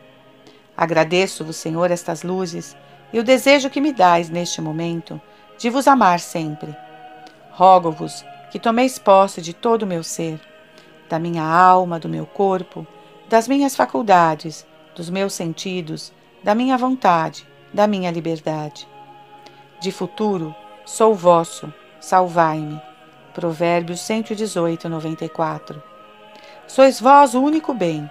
Agradeço-vos, 0.78 1.56
Senhor, 1.56 1.90
estas 1.92 2.24
luzes 2.24 2.76
e 3.14 3.20
o 3.20 3.24
desejo 3.24 3.70
que 3.70 3.80
me 3.80 3.94
dais 3.94 4.30
neste 4.30 4.62
momento 4.62 5.22
de 5.58 5.70
vos 5.70 5.88
amar 5.88 6.20
sempre. 6.20 6.76
Rogo-vos 7.52 8.26
que 8.52 8.60
tomeis 8.60 9.00
posse 9.00 9.42
de 9.42 9.54
todo 9.54 9.84
o 9.84 9.88
meu 9.88 10.04
ser, 10.04 10.40
da 11.10 11.18
minha 11.20 11.44
alma, 11.44 12.00
do 12.00 12.10
meu 12.10 12.26
corpo, 12.26 12.86
das 13.30 13.48
minhas 13.48 13.76
faculdades, 13.76 14.66
dos 14.96 15.10
meus 15.10 15.34
sentidos, 15.34 16.12
da 16.44 16.54
minha 16.54 16.78
vontade, 16.78 17.48
da 17.74 17.88
minha 17.88 18.12
liberdade. 18.12 18.88
De 19.80 19.92
futuro, 19.92 20.56
sou 20.86 21.14
vosso, 21.14 21.74
salvai-me. 22.00 22.82
Provérbios 23.34 24.00
118, 24.02 24.88
94. 24.88 25.84
Sois 26.68 27.00
vós 27.00 27.36
o 27.36 27.42
único 27.42 27.74
bem, 27.74 28.10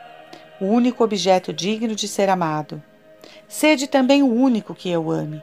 o 0.61 0.67
único 0.67 1.03
objeto 1.03 1.53
digno 1.53 1.95
de 1.95 2.07
ser 2.07 2.29
amado. 2.29 2.83
Sede 3.49 3.87
também 3.87 4.23
o 4.23 4.33
único 4.33 4.75
que 4.75 4.91
eu 4.91 5.11
ame. 5.11 5.43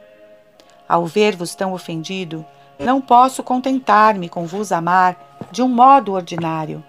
Ao 0.88 1.06
ver-vos 1.06 1.54
tão 1.54 1.72
ofendido, 1.72 2.44
não 2.78 3.00
posso 3.00 3.42
contentar-me 3.42 4.28
com 4.28 4.46
vos 4.46 4.72
amar 4.72 5.38
de 5.50 5.62
um 5.62 5.68
modo 5.68 6.12
ordinário. 6.12 6.82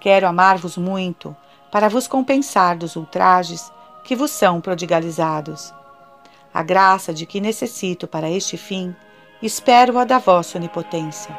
Quero 0.00 0.26
amar-vos 0.26 0.76
muito, 0.76 1.36
para 1.70 1.88
vos 1.88 2.06
compensar 2.06 2.76
dos 2.76 2.96
ultrajes 2.96 3.70
que 4.04 4.16
vos 4.16 4.30
são 4.30 4.60
prodigalizados. 4.60 5.74
A 6.52 6.62
graça 6.62 7.12
de 7.12 7.26
que 7.26 7.40
necessito 7.40 8.06
para 8.06 8.30
este 8.30 8.56
fim, 8.56 8.94
espero-a 9.42 10.04
da 10.04 10.18
vossa 10.18 10.56
onipotência. 10.56 11.38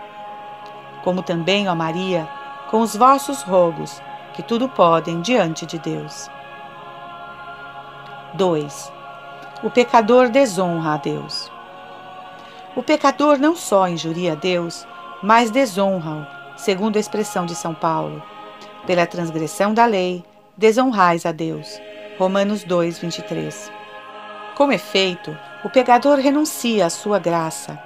Como 1.03 1.23
também, 1.23 1.67
ó 1.67 1.75
Maria, 1.75 2.29
com 2.69 2.81
os 2.81 2.95
vossos 2.95 3.41
rogos, 3.41 4.01
que 4.39 4.43
tudo 4.43 4.69
podem 4.69 5.19
diante 5.19 5.65
de 5.65 5.77
Deus. 5.77 6.29
2. 8.35 8.93
O 9.63 9.69
pecador 9.69 10.29
desonra 10.29 10.93
a 10.93 10.97
Deus. 10.97 11.51
O 12.73 12.81
pecador 12.81 13.37
não 13.37 13.53
só 13.53 13.89
injuria 13.89 14.31
a 14.31 14.35
Deus, 14.35 14.87
mas 15.21 15.51
desonra-o, 15.51 16.25
segundo 16.57 16.95
a 16.95 17.01
expressão 17.01 17.45
de 17.45 17.53
São 17.53 17.73
Paulo. 17.73 18.23
Pela 18.87 19.05
transgressão 19.05 19.73
da 19.73 19.85
lei, 19.85 20.23
desonrais 20.55 21.25
a 21.25 21.33
Deus. 21.33 21.77
Romanos 22.17 22.63
2, 22.63 22.97
23. 22.97 23.69
Com 24.55 24.71
efeito, 24.71 25.37
o 25.65 25.69
pecador 25.69 26.17
renuncia 26.17 26.85
à 26.85 26.89
sua 26.89 27.19
graça 27.19 27.77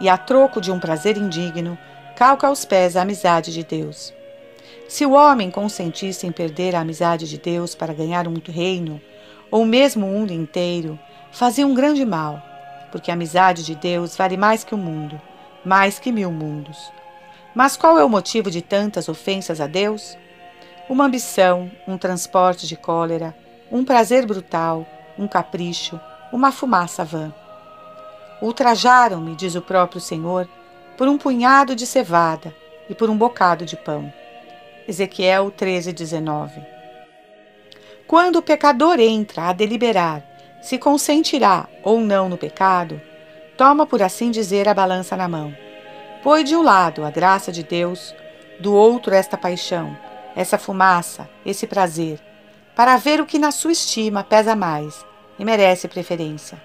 e, 0.00 0.08
a 0.08 0.18
troco 0.18 0.60
de 0.60 0.72
um 0.72 0.80
prazer 0.80 1.16
indigno, 1.16 1.78
calca 2.16 2.48
aos 2.48 2.64
pés 2.64 2.96
a 2.96 3.02
amizade 3.02 3.52
de 3.52 3.62
Deus. 3.62 4.12
Se 4.90 5.06
o 5.06 5.12
homem 5.12 5.52
consentisse 5.52 6.26
em 6.26 6.32
perder 6.32 6.74
a 6.74 6.80
amizade 6.80 7.28
de 7.28 7.38
Deus 7.38 7.76
para 7.76 7.94
ganhar 7.94 8.26
um 8.26 8.34
reino, 8.44 9.00
ou 9.48 9.64
mesmo 9.64 10.04
o 10.04 10.10
mundo 10.10 10.32
inteiro, 10.32 10.98
fazia 11.30 11.64
um 11.64 11.74
grande 11.74 12.04
mal, 12.04 12.42
porque 12.90 13.08
a 13.08 13.14
amizade 13.14 13.64
de 13.64 13.76
Deus 13.76 14.16
vale 14.16 14.36
mais 14.36 14.64
que 14.64 14.74
o 14.74 14.76
mundo, 14.76 15.22
mais 15.64 16.00
que 16.00 16.10
mil 16.10 16.32
mundos. 16.32 16.90
Mas 17.54 17.76
qual 17.76 18.00
é 18.00 18.04
o 18.04 18.08
motivo 18.08 18.50
de 18.50 18.60
tantas 18.60 19.08
ofensas 19.08 19.60
a 19.60 19.68
Deus? 19.68 20.18
Uma 20.88 21.04
ambição, 21.04 21.70
um 21.86 21.96
transporte 21.96 22.66
de 22.66 22.74
cólera, 22.74 23.32
um 23.70 23.84
prazer 23.84 24.26
brutal, 24.26 24.84
um 25.16 25.28
capricho, 25.28 26.00
uma 26.32 26.50
fumaça 26.50 27.04
vã. 27.04 27.32
Ultrajaram-me, 28.42 29.36
diz 29.36 29.54
o 29.54 29.62
próprio 29.62 30.00
Senhor, 30.00 30.48
por 30.98 31.06
um 31.06 31.16
punhado 31.16 31.76
de 31.76 31.86
cevada 31.86 32.52
e 32.88 32.94
por 32.94 33.08
um 33.08 33.16
bocado 33.16 33.64
de 33.64 33.76
pão. 33.76 34.12
Ezequiel 34.88 35.50
13, 35.50 35.92
19. 35.92 36.60
Quando 38.06 38.36
o 38.36 38.42
pecador 38.42 38.98
entra 38.98 39.48
a 39.48 39.52
deliberar 39.52 40.24
se 40.60 40.78
consentirá 40.78 41.68
ou 41.82 42.00
não 42.00 42.28
no 42.28 42.36
pecado, 42.36 43.00
toma, 43.56 43.86
por 43.86 44.02
assim 44.02 44.30
dizer, 44.30 44.68
a 44.68 44.74
balança 44.74 45.16
na 45.16 45.28
mão. 45.28 45.54
Põe 46.22 46.44
de 46.44 46.54
um 46.54 46.62
lado 46.62 47.04
a 47.04 47.10
graça 47.10 47.50
de 47.50 47.62
Deus, 47.62 48.14
do 48.58 48.74
outro 48.74 49.14
esta 49.14 49.38
paixão, 49.38 49.96
essa 50.36 50.58
fumaça, 50.58 51.28
esse 51.46 51.66
prazer, 51.66 52.20
para 52.76 52.96
ver 52.96 53.20
o 53.20 53.26
que 53.26 53.38
na 53.38 53.50
sua 53.50 53.72
estima 53.72 54.22
pesa 54.22 54.54
mais 54.54 55.04
e 55.38 55.44
merece 55.44 55.88
preferência. 55.88 56.60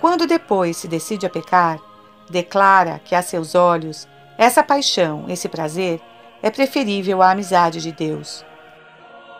Quando 0.00 0.26
depois 0.26 0.76
se 0.76 0.86
decide 0.86 1.24
a 1.24 1.30
pecar, 1.30 1.78
declara 2.28 3.00
que 3.02 3.14
a 3.14 3.22
seus 3.22 3.54
olhos 3.54 4.06
essa 4.36 4.62
paixão, 4.62 5.24
esse 5.28 5.48
prazer, 5.48 6.00
é 6.42 6.50
preferível 6.50 7.22
à 7.22 7.30
amizade 7.30 7.80
de 7.80 7.92
Deus. 7.92 8.44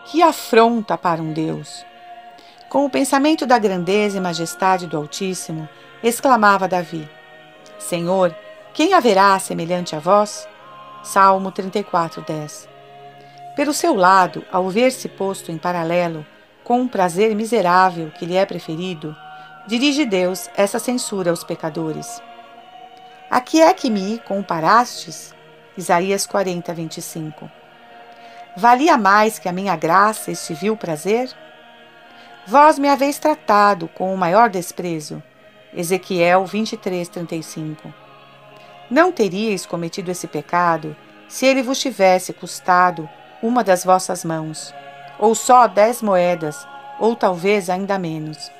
Que 0.05 0.21
afronta 0.21 0.97
para 0.97 1.21
um 1.21 1.33
Deus! 1.33 1.85
Com 2.69 2.85
o 2.85 2.89
pensamento 2.89 3.45
da 3.45 3.57
grandeza 3.57 4.17
e 4.17 4.21
majestade 4.21 4.87
do 4.87 4.97
Altíssimo, 4.97 5.67
exclamava 6.03 6.67
Davi: 6.67 7.09
Senhor, 7.79 8.35
quem 8.73 8.93
haverá 8.93 9.39
semelhante 9.39 9.95
a 9.95 9.99
vós? 9.99 10.47
Salmo 11.03 11.51
34, 11.51 12.21
10. 12.21 12.67
Pelo 13.55 13.73
seu 13.73 13.95
lado, 13.95 14.45
ao 14.51 14.69
ver-se 14.69 15.07
posto 15.07 15.51
em 15.51 15.57
paralelo 15.57 16.25
com 16.63 16.81
um 16.81 16.87
prazer 16.87 17.33
miserável 17.33 18.11
que 18.11 18.25
lhe 18.25 18.35
é 18.35 18.45
preferido, 18.45 19.15
dirige 19.65 20.05
Deus 20.05 20.49
essa 20.55 20.77
censura 20.77 21.31
aos 21.31 21.43
pecadores. 21.43 22.21
A 23.31 23.39
que 23.39 23.61
é 23.61 23.73
que 23.73 23.89
me 23.89 24.19
comparastes? 24.19 25.33
Isaías 25.77 26.25
40, 26.25 26.73
25. 26.73 27.51
Valia 28.55 28.97
mais 28.97 29.37
que 29.37 29.47
a 29.47 29.53
minha 29.53 29.75
graça 29.75 30.31
este 30.31 30.53
vil 30.55 30.75
prazer? 30.75 31.29
Vós 32.47 32.79
me 32.79 32.89
haveis 32.89 33.19
tratado 33.19 33.87
com 33.87 34.11
o 34.11 34.17
maior 34.17 34.49
desprezo. 34.49 35.21
Ezequiel 35.71 36.45
23, 36.45 37.07
35. 37.07 37.93
Não 38.89 39.11
teríeis 39.11 39.65
cometido 39.67 40.09
esse 40.09 40.27
pecado 40.27 40.95
se 41.27 41.45
ele 41.45 41.61
vos 41.61 41.79
tivesse 41.79 42.33
custado 42.33 43.07
uma 43.43 43.63
das 43.63 43.83
vossas 43.83 44.25
mãos, 44.25 44.73
ou 45.19 45.35
só 45.35 45.67
dez 45.67 46.01
moedas, 46.01 46.67
ou 46.99 47.15
talvez 47.15 47.69
ainda 47.69 47.99
menos. 47.99 48.51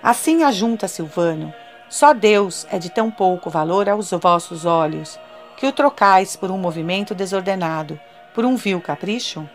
Assim 0.00 0.44
ajunta 0.44 0.86
Silvano, 0.86 1.52
só 1.88 2.12
Deus 2.12 2.66
é 2.70 2.78
de 2.78 2.90
tão 2.90 3.10
pouco 3.10 3.50
valor 3.50 3.88
aos 3.88 4.10
vossos 4.12 4.64
olhos, 4.64 5.18
que 5.56 5.66
o 5.66 5.72
trocais 5.72 6.36
por 6.36 6.50
um 6.50 6.58
movimento 6.58 7.14
desordenado, 7.14 7.98
por 8.34 8.44
um 8.44 8.56
vil 8.56 8.80
capricho? 8.80 9.48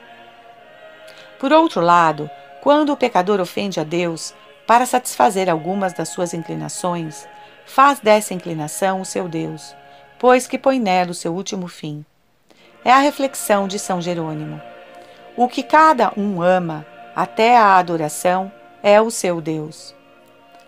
Por 1.39 1.53
outro 1.53 1.81
lado, 1.81 2.29
quando 2.62 2.91
o 2.91 2.97
pecador 2.97 3.39
ofende 3.39 3.79
a 3.79 3.83
Deus 3.83 4.33
para 4.67 4.85
satisfazer 4.85 5.49
algumas 5.49 5.93
das 5.93 6.09
suas 6.09 6.33
inclinações, 6.33 7.27
faz 7.65 7.99
dessa 7.99 8.33
inclinação 8.33 9.01
o 9.01 9.05
seu 9.05 9.27
Deus, 9.27 9.75
pois 10.17 10.47
que 10.47 10.57
põe 10.57 10.79
nela 10.79 11.12
o 11.12 11.15
seu 11.15 11.33
último 11.33 11.67
fim. 11.67 12.05
É 12.83 12.91
a 12.91 12.99
reflexão 12.99 13.67
de 13.67 13.79
São 13.79 14.01
Jerônimo. 14.01 14.62
O 15.35 15.47
que 15.47 15.63
cada 15.63 16.12
um 16.17 16.41
ama, 16.41 16.85
até 17.15 17.57
a 17.57 17.75
adoração, 17.75 18.51
é 18.83 19.01
o 19.01 19.09
seu 19.09 19.39
Deus. 19.39 19.95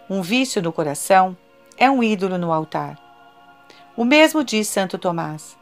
Um 0.10 0.22
vício 0.22 0.62
no 0.62 0.72
coração 0.72 1.36
é 1.78 1.89
um 1.89 2.04
ídolo 2.04 2.38
no 2.38 2.52
altar. 2.52 3.11
O 3.96 4.06
mesmo 4.06 4.44
diz 4.44 4.68
Santo 4.68 4.98
Tomás. 4.98 5.58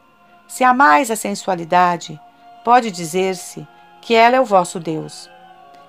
Se 0.46 0.62
amais 0.62 1.10
a 1.10 1.16
sensualidade, 1.16 2.20
pode 2.64 2.90
dizer-se 2.90 3.66
que 4.00 4.14
ela 4.14 4.36
é 4.36 4.40
o 4.40 4.44
vosso 4.44 4.78
Deus. 4.78 5.28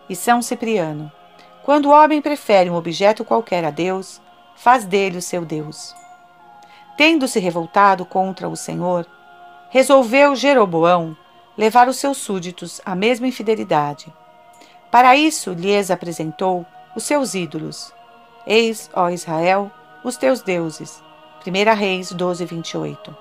E 0.09 0.15
São 0.15 0.41
Cipriano. 0.41 1.11
Quando 1.63 1.87
o 1.87 1.91
homem 1.91 2.21
prefere 2.21 2.69
um 2.69 2.75
objeto 2.75 3.23
qualquer 3.23 3.63
a 3.63 3.69
Deus, 3.69 4.19
faz 4.55 4.85
dele 4.85 5.17
o 5.17 5.21
seu 5.21 5.45
Deus. 5.45 5.95
Tendo 6.97 7.27
se 7.27 7.39
revoltado 7.39 8.05
contra 8.05 8.49
o 8.49 8.55
Senhor, 8.55 9.05
resolveu 9.69 10.35
Jeroboão 10.35 11.15
levar 11.57 11.87
os 11.87 11.97
seus 11.97 12.17
súditos 12.17 12.81
à 12.83 12.95
mesma 12.95 13.27
infidelidade. 13.27 14.11
Para 14.89 15.15
isso 15.15 15.53
lhes 15.53 15.91
apresentou 15.91 16.65
os 16.95 17.03
seus 17.03 17.35
ídolos. 17.35 17.93
Eis, 18.45 18.89
ó 18.93 19.09
Israel, 19.09 19.71
os 20.03 20.17
teus 20.17 20.41
deuses. 20.41 21.01
1 21.45 21.75
Reis 21.75 22.11
12, 22.11 22.45
28. 22.45 23.17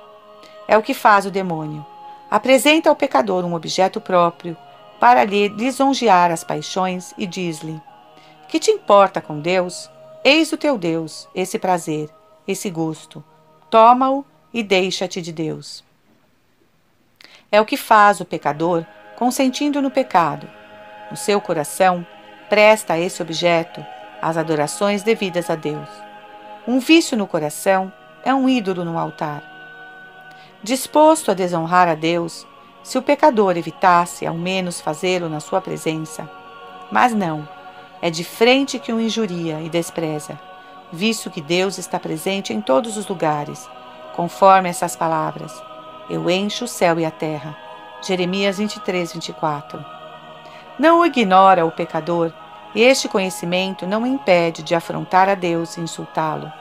É 0.68 0.76
o 0.76 0.82
que 0.82 0.92
faz 0.92 1.26
o 1.26 1.30
demônio. 1.30 1.84
Apresenta 2.30 2.88
ao 2.90 2.96
pecador 2.96 3.44
um 3.44 3.54
objeto 3.54 4.00
próprio 4.00 4.56
para 5.00 5.24
lhe 5.24 5.48
lisonjear 5.48 6.30
as 6.30 6.44
paixões 6.44 7.14
e 7.16 7.26
diz-lhe: 7.26 7.80
Que 8.48 8.60
te 8.60 8.70
importa 8.70 9.20
com 9.20 9.40
Deus? 9.40 9.90
Eis 10.22 10.52
o 10.52 10.58
teu 10.58 10.76
Deus, 10.76 11.26
esse 11.34 11.58
prazer, 11.58 12.10
esse 12.46 12.68
gosto. 12.68 13.24
Toma-o 13.70 14.24
e 14.52 14.62
deixa-te 14.62 15.22
de 15.22 15.32
Deus. 15.32 15.82
É 17.50 17.60
o 17.60 17.64
que 17.64 17.76
faz 17.76 18.20
o 18.20 18.24
pecador 18.24 18.84
consentindo 19.16 19.80
no 19.80 19.90
pecado. 19.90 20.48
No 21.10 21.16
seu 21.16 21.40
coração, 21.40 22.06
presta 22.48 22.94
a 22.94 22.98
esse 22.98 23.22
objeto 23.22 23.84
as 24.20 24.36
adorações 24.36 25.02
devidas 25.02 25.48
a 25.48 25.54
Deus. 25.54 25.88
Um 26.68 26.78
vício 26.78 27.16
no 27.16 27.26
coração 27.26 27.92
é 28.24 28.34
um 28.34 28.48
ídolo 28.48 28.84
no 28.84 28.98
altar. 28.98 29.42
Disposto 30.62 31.30
a 31.30 31.34
desonrar 31.34 31.88
a 31.88 31.94
Deus, 31.94 32.46
se 32.82 32.98
o 32.98 33.02
pecador 33.02 33.56
evitasse 33.56 34.26
ao 34.26 34.34
menos 34.34 34.80
fazê-lo 34.80 35.28
na 35.28 35.40
sua 35.40 35.60
presença. 35.60 36.28
Mas 36.90 37.14
não, 37.14 37.48
é 38.02 38.10
de 38.10 38.24
frente 38.24 38.78
que 38.78 38.92
o 38.92 39.00
injuria 39.00 39.60
e 39.60 39.68
despreza, 39.68 40.38
visto 40.92 41.30
que 41.30 41.40
Deus 41.40 41.78
está 41.78 41.98
presente 41.98 42.52
em 42.52 42.60
todos 42.60 42.96
os 42.96 43.06
lugares, 43.06 43.68
conforme 44.14 44.68
essas 44.68 44.96
palavras: 44.96 45.52
Eu 46.08 46.28
encho 46.28 46.64
o 46.64 46.68
céu 46.68 46.98
e 46.98 47.04
a 47.04 47.10
terra. 47.10 47.56
Jeremias 48.02 48.58
23, 48.58 49.12
24. 49.12 49.84
Não 50.78 51.00
o 51.00 51.06
ignora 51.06 51.66
o 51.66 51.70
pecador, 51.70 52.32
e 52.74 52.82
este 52.82 53.08
conhecimento 53.08 53.86
não 53.86 54.04
o 54.04 54.06
impede 54.06 54.62
de 54.62 54.74
afrontar 54.74 55.28
a 55.28 55.34
Deus 55.34 55.76
e 55.76 55.80
insultá-lo. 55.80 56.59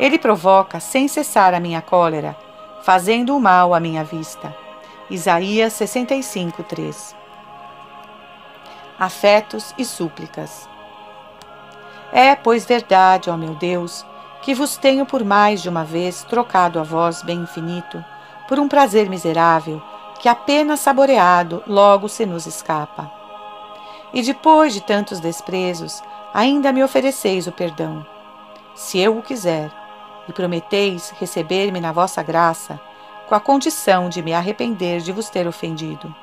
Ele 0.00 0.18
provoca 0.18 0.80
sem 0.80 1.06
cessar 1.06 1.52
a 1.52 1.60
minha 1.60 1.82
cólera, 1.82 2.34
fazendo 2.82 3.36
o 3.36 3.40
mal 3.40 3.74
à 3.74 3.78
minha 3.78 4.02
vista. 4.02 4.56
Isaías 5.10 5.74
65, 5.74 6.62
3. 6.62 7.14
Afetos 8.98 9.74
e 9.76 9.84
súplicas. 9.84 10.66
É, 12.10 12.34
pois, 12.34 12.64
verdade, 12.64 13.28
ó 13.28 13.36
meu 13.36 13.54
Deus, 13.54 14.06
que 14.40 14.54
vos 14.54 14.78
tenho 14.78 15.04
por 15.04 15.22
mais 15.22 15.60
de 15.60 15.68
uma 15.68 15.84
vez 15.84 16.24
trocado 16.24 16.80
a 16.80 16.82
vós 16.82 17.22
bem 17.22 17.40
infinito, 17.40 18.02
por 18.48 18.58
um 18.58 18.68
prazer 18.68 19.06
miserável, 19.10 19.82
que 20.18 20.30
apenas 20.30 20.80
saboreado 20.80 21.62
logo 21.66 22.08
se 22.08 22.24
nos 22.24 22.46
escapa. 22.46 23.12
E 24.14 24.22
depois 24.22 24.72
de 24.72 24.80
tantos 24.80 25.20
desprezos, 25.20 26.02
ainda 26.32 26.72
me 26.72 26.82
ofereceis 26.82 27.46
o 27.46 27.52
perdão. 27.52 28.04
Se 28.74 28.98
eu 28.98 29.18
o 29.18 29.22
quiser, 29.22 29.70
e 30.30 30.32
prometeis 30.32 31.10
receber-me 31.10 31.80
na 31.80 31.92
vossa 31.92 32.22
graça, 32.22 32.80
com 33.28 33.34
a 33.34 33.40
condição 33.40 34.08
de 34.08 34.22
me 34.22 34.32
arrepender 34.32 35.00
de 35.00 35.12
vos 35.12 35.28
ter 35.28 35.46
ofendido. 35.46 36.14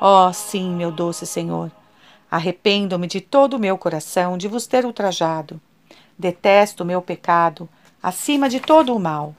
Oh, 0.00 0.32
sim, 0.32 0.72
meu 0.72 0.90
doce 0.90 1.26
Senhor, 1.26 1.70
arrependo-me 2.30 3.06
de 3.06 3.20
todo 3.20 3.54
o 3.54 3.58
meu 3.58 3.76
coração 3.76 4.38
de 4.38 4.48
vos 4.48 4.66
ter 4.66 4.84
ultrajado. 4.84 5.60
Detesto 6.18 6.82
o 6.82 6.86
meu 6.86 7.02
pecado 7.02 7.68
acima 8.02 8.48
de 8.48 8.60
todo 8.60 8.94
o 8.94 9.00
mal. 9.00 9.34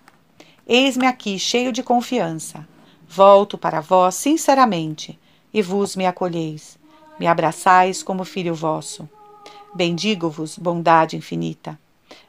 Eis-me 0.68 1.06
aqui 1.06 1.38
cheio 1.38 1.72
de 1.72 1.84
confiança. 1.84 2.68
Volto 3.08 3.58
para 3.58 3.82
vós 3.82 4.16
sinceramente, 4.16 5.20
e 5.54 5.62
vos 5.62 5.96
me 5.96 6.06
acolheis. 6.06 6.80
Me 7.20 7.28
abraçais 7.28 8.02
como 8.02 8.24
filho 8.24 8.56
vosso. 8.56 9.08
Bendigo-vos, 9.76 10.58
bondade 10.58 11.16
infinita. 11.16 11.78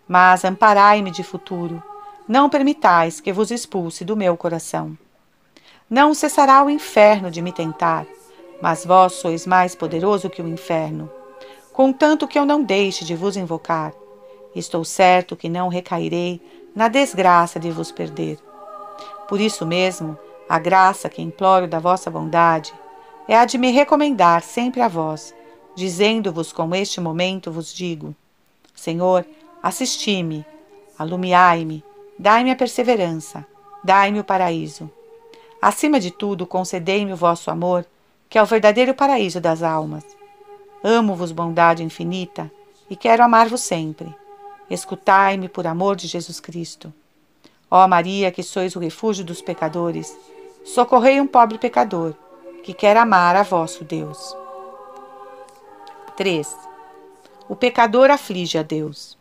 Mas 0.06 0.44
amparai-me 0.44 1.10
de 1.10 1.22
futuro. 1.22 1.82
Não 2.26 2.48
permitais 2.48 3.20
que 3.20 3.32
vos 3.32 3.50
expulse 3.50 4.04
do 4.04 4.16
meu 4.16 4.36
coração. 4.36 4.96
Não 5.88 6.14
cessará 6.14 6.64
o 6.64 6.70
inferno 6.70 7.30
de 7.30 7.42
me 7.42 7.52
tentar, 7.52 8.06
mas 8.60 8.84
vós 8.84 9.14
sois 9.14 9.46
mais 9.46 9.74
poderoso 9.74 10.30
que 10.30 10.40
o 10.40 10.48
inferno. 10.48 11.10
Contanto 11.72 12.26
que 12.26 12.38
eu 12.38 12.46
não 12.46 12.62
deixe 12.62 13.04
de 13.04 13.14
vos 13.14 13.36
invocar, 13.36 13.92
estou 14.54 14.84
certo 14.84 15.36
que 15.36 15.48
não 15.48 15.68
recairei 15.68 16.40
na 16.74 16.88
desgraça 16.88 17.60
de 17.60 17.70
vos 17.70 17.92
perder. 17.92 18.38
Por 19.28 19.40
isso 19.40 19.66
mesmo, 19.66 20.18
a 20.48 20.58
graça 20.58 21.08
que 21.08 21.22
imploro 21.22 21.66
da 21.66 21.78
vossa 21.78 22.10
bondade 22.10 22.72
é 23.28 23.36
a 23.36 23.44
de 23.44 23.58
me 23.58 23.70
recomendar 23.70 24.42
sempre 24.42 24.80
a 24.80 24.88
vós, 24.88 25.34
dizendo-vos 25.74 26.52
como 26.52 26.74
este 26.74 27.00
momento 27.00 27.50
vos 27.50 27.72
digo: 27.72 28.14
Senhor, 28.74 29.24
Assisti-me, 29.64 30.44
alumiai-me, 30.98 31.82
dai-me 32.18 32.50
a 32.50 32.54
perseverança, 32.54 33.46
dai-me 33.82 34.20
o 34.20 34.24
paraíso. 34.24 34.90
Acima 35.58 35.98
de 35.98 36.10
tudo, 36.10 36.46
concedei-me 36.46 37.14
o 37.14 37.16
vosso 37.16 37.50
amor, 37.50 37.86
que 38.28 38.36
é 38.36 38.42
o 38.42 38.44
verdadeiro 38.44 38.92
paraíso 38.92 39.40
das 39.40 39.62
almas. 39.62 40.04
Amo-vos, 40.82 41.32
bondade 41.32 41.82
infinita, 41.82 42.52
e 42.90 42.94
quero 42.94 43.24
amar-vos 43.24 43.62
sempre. 43.62 44.14
Escutai-me 44.68 45.48
por 45.48 45.66
amor 45.66 45.96
de 45.96 46.08
Jesus 46.08 46.40
Cristo. 46.40 46.92
Ó 47.70 47.88
Maria, 47.88 48.30
que 48.30 48.42
sois 48.42 48.76
o 48.76 48.80
refúgio 48.80 49.24
dos 49.24 49.40
pecadores, 49.40 50.14
socorrei 50.62 51.18
um 51.22 51.26
pobre 51.26 51.56
pecador 51.56 52.14
que 52.62 52.74
quer 52.74 52.98
amar 52.98 53.34
a 53.34 53.42
vosso 53.42 53.82
Deus. 53.82 54.36
3. 56.18 56.54
O 57.48 57.56
pecador 57.56 58.10
aflige 58.10 58.58
a 58.58 58.62
Deus. 58.62 59.16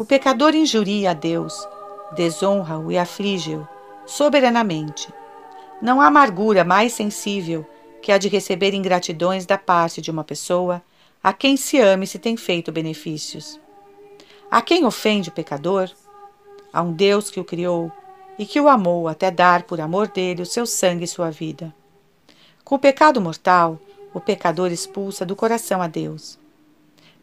O 0.00 0.04
pecador 0.06 0.54
injuria 0.54 1.10
a 1.10 1.12
Deus, 1.12 1.68
desonra-o 2.16 2.90
e 2.90 2.96
aflige-o 2.96 3.68
soberanamente. 4.06 5.12
Não 5.82 6.00
há 6.00 6.06
amargura 6.06 6.64
mais 6.64 6.94
sensível 6.94 7.66
que 8.00 8.10
a 8.10 8.16
de 8.16 8.26
receber 8.26 8.72
ingratidões 8.72 9.44
da 9.44 9.58
parte 9.58 10.00
de 10.00 10.10
uma 10.10 10.24
pessoa 10.24 10.82
a 11.22 11.34
quem 11.34 11.54
se 11.54 11.78
ame 11.78 12.06
se 12.06 12.18
tem 12.18 12.34
feito 12.34 12.72
benefícios. 12.72 13.60
A 14.50 14.62
quem 14.62 14.86
ofende 14.86 15.28
o 15.28 15.32
pecador? 15.32 15.90
A 16.72 16.80
um 16.80 16.92
Deus 16.92 17.30
que 17.30 17.38
o 17.38 17.44
criou 17.44 17.92
e 18.38 18.46
que 18.46 18.58
o 18.58 18.70
amou 18.70 19.06
até 19.06 19.30
dar 19.30 19.64
por 19.64 19.82
amor 19.82 20.08
dele 20.08 20.40
o 20.40 20.46
seu 20.46 20.64
sangue 20.64 21.04
e 21.04 21.08
sua 21.08 21.30
vida. 21.30 21.74
Com 22.64 22.76
o 22.76 22.78
pecado 22.78 23.20
mortal, 23.20 23.78
o 24.14 24.18
pecador 24.18 24.72
expulsa 24.72 25.26
do 25.26 25.36
coração 25.36 25.82
a 25.82 25.86
Deus. 25.86 26.38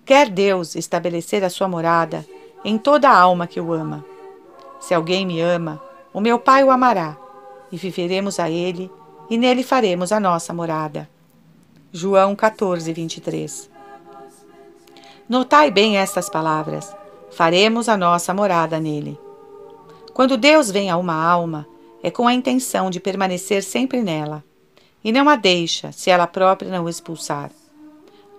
Quer 0.05 0.29
Deus 0.29 0.75
estabelecer 0.75 1.43
a 1.43 1.49
sua 1.49 1.67
morada 1.67 2.23
em 2.67 2.77
toda 2.77 3.09
a 3.09 3.17
alma 3.17 3.47
que 3.47 3.61
o 3.61 3.71
ama. 3.71 4.03
Se 4.77 4.93
alguém 4.93 5.25
me 5.25 5.39
ama, 5.39 5.81
o 6.13 6.19
meu 6.19 6.37
Pai 6.37 6.65
o 6.65 6.69
amará, 6.69 7.15
e 7.71 7.77
viveremos 7.77 8.41
a 8.41 8.49
ele, 8.49 8.91
e 9.29 9.37
nele 9.37 9.63
faremos 9.63 10.11
a 10.11 10.19
nossa 10.19 10.53
morada. 10.53 11.09
João 11.93 12.35
14, 12.35 12.91
23 12.91 13.69
Notai 15.29 15.71
bem 15.71 15.97
estas 15.97 16.29
palavras: 16.29 16.93
faremos 17.31 17.87
a 17.87 17.95
nossa 17.95 18.33
morada 18.33 18.81
nele. 18.81 19.17
Quando 20.13 20.35
Deus 20.35 20.69
vem 20.69 20.89
a 20.89 20.97
uma 20.97 21.15
alma, 21.15 21.65
é 22.03 22.11
com 22.11 22.27
a 22.27 22.33
intenção 22.33 22.89
de 22.89 22.99
permanecer 22.99 23.63
sempre 23.63 24.03
nela, 24.03 24.43
e 25.01 25.13
não 25.13 25.29
a 25.29 25.37
deixa 25.37 25.93
se 25.93 26.09
ela 26.09 26.27
própria 26.27 26.69
não 26.69 26.83
o 26.83 26.89
expulsar. 26.89 27.49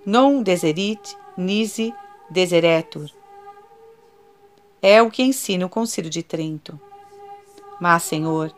Non 0.05 0.43
deserit 0.43 1.17
nisi 1.35 1.95
deseretur, 2.31 3.09
é 4.83 5.03
o 5.03 5.11
que 5.11 5.23
ensina 5.23 5.67
o 5.67 5.69
Concílio 5.69 6.11
de 6.11 6.23
Trento. 6.23 6.79
Mas, 7.81 8.03
Senhor, 8.05 8.53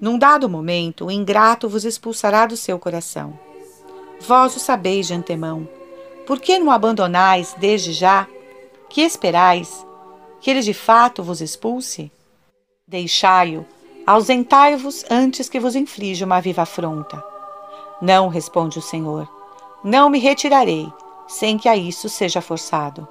num 0.00 0.18
dado 0.18 0.48
momento, 0.48 1.06
o 1.06 1.10
ingrato 1.10 1.68
vos 1.68 1.84
expulsará 1.84 2.46
do 2.46 2.56
seu 2.56 2.78
coração. 2.78 3.38
Vós 4.20 4.56
o 4.56 4.60
sabeis 4.60 5.06
de 5.06 5.14
antemão. 5.14 5.68
Por 6.26 6.40
que 6.40 6.58
não 6.58 6.70
abandonais 6.70 7.54
desde 7.58 7.92
já? 7.92 8.26
Que 8.88 9.02
esperais? 9.02 9.86
Que 10.40 10.50
ele 10.50 10.60
de 10.60 10.74
fato 10.74 11.22
vos 11.22 11.40
expulse? 11.40 12.10
Deixai-o, 12.86 13.64
ausentai-vos 14.06 15.04
antes 15.10 15.48
que 15.48 15.58
vos 15.58 15.74
inflija 15.74 16.26
uma 16.26 16.40
viva 16.40 16.62
afronta. 16.62 17.22
Não, 18.00 18.28
responde 18.28 18.78
o 18.78 18.82
Senhor, 18.82 19.28
não 19.82 20.10
me 20.10 20.18
retirarei, 20.18 20.86
sem 21.26 21.56
que 21.56 21.68
a 21.68 21.76
isso 21.76 22.08
seja 22.08 22.40
forçado. 22.40 23.08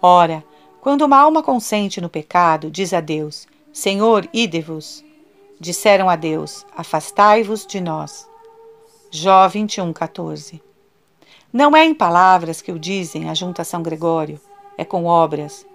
Ora, 0.00 0.44
quando 0.80 1.02
uma 1.02 1.18
alma 1.18 1.42
consente 1.42 2.00
no 2.00 2.08
pecado, 2.08 2.70
diz 2.70 2.92
a 2.92 3.00
Deus: 3.00 3.46
Senhor, 3.72 4.28
ide-vos. 4.32 5.04
Disseram 5.60 6.08
a 6.08 6.16
Deus: 6.16 6.64
Afastai-vos 6.76 7.66
de 7.66 7.80
nós. 7.80 8.28
Jó 9.10 9.48
21, 9.48 9.92
14. 9.92 10.62
Não 11.52 11.76
é 11.76 11.84
em 11.84 11.94
palavras 11.94 12.60
que 12.60 12.70
o 12.70 12.78
dizem, 12.78 13.28
ajunta 13.28 13.64
São 13.64 13.82
Gregório, 13.82 14.40
é 14.76 14.84
com 14.84 15.06
obras. 15.06 15.66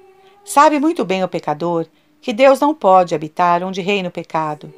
Sabe 0.46 0.80
muito 0.80 1.04
bem 1.04 1.24
o 1.24 1.28
pecador 1.28 1.88
que 2.22 2.32
Deus 2.32 2.60
não 2.60 2.74
pode 2.74 3.14
habitar 3.14 3.64
onde 3.64 3.82
reina 3.82 4.08
o 4.08 4.12
pecado. 4.12 4.74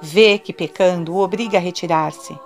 Vê 0.00 0.38
que 0.38 0.52
pecando 0.52 1.14
o 1.14 1.18
obriga 1.18 1.58
a 1.58 1.60
retirar-se. 1.60 2.38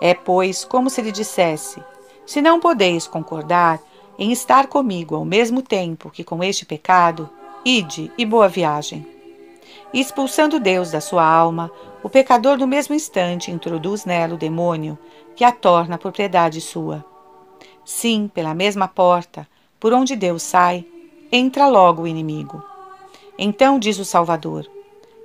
É, 0.00 0.14
pois, 0.14 0.64
como 0.64 0.90
se 0.90 1.02
lhe 1.02 1.10
dissesse: 1.10 1.82
Se 2.26 2.40
não 2.40 2.60
podeis 2.60 3.06
concordar 3.06 3.80
em 4.22 4.30
estar 4.30 4.68
comigo 4.68 5.16
ao 5.16 5.24
mesmo 5.24 5.60
tempo 5.60 6.08
que 6.08 6.22
com 6.22 6.44
este 6.44 6.64
pecado, 6.64 7.28
ide 7.64 8.08
e 8.16 8.24
boa 8.24 8.48
viagem. 8.48 9.04
E 9.92 10.00
expulsando 10.00 10.60
Deus 10.60 10.92
da 10.92 11.00
sua 11.00 11.26
alma, 11.26 11.68
o 12.04 12.08
pecador 12.08 12.56
no 12.56 12.64
mesmo 12.64 12.94
instante 12.94 13.50
introduz 13.50 14.04
nela 14.04 14.34
o 14.34 14.38
demônio, 14.38 14.96
que 15.34 15.42
a 15.42 15.50
torna 15.50 15.98
propriedade 15.98 16.60
sua. 16.60 17.04
Sim, 17.84 18.30
pela 18.32 18.54
mesma 18.54 18.86
porta, 18.86 19.44
por 19.80 19.92
onde 19.92 20.14
Deus 20.14 20.44
sai, 20.44 20.86
entra 21.32 21.66
logo 21.66 22.02
o 22.02 22.06
inimigo. 22.06 22.62
Então 23.36 23.76
diz 23.76 23.98
o 23.98 24.04
Salvador: 24.04 24.70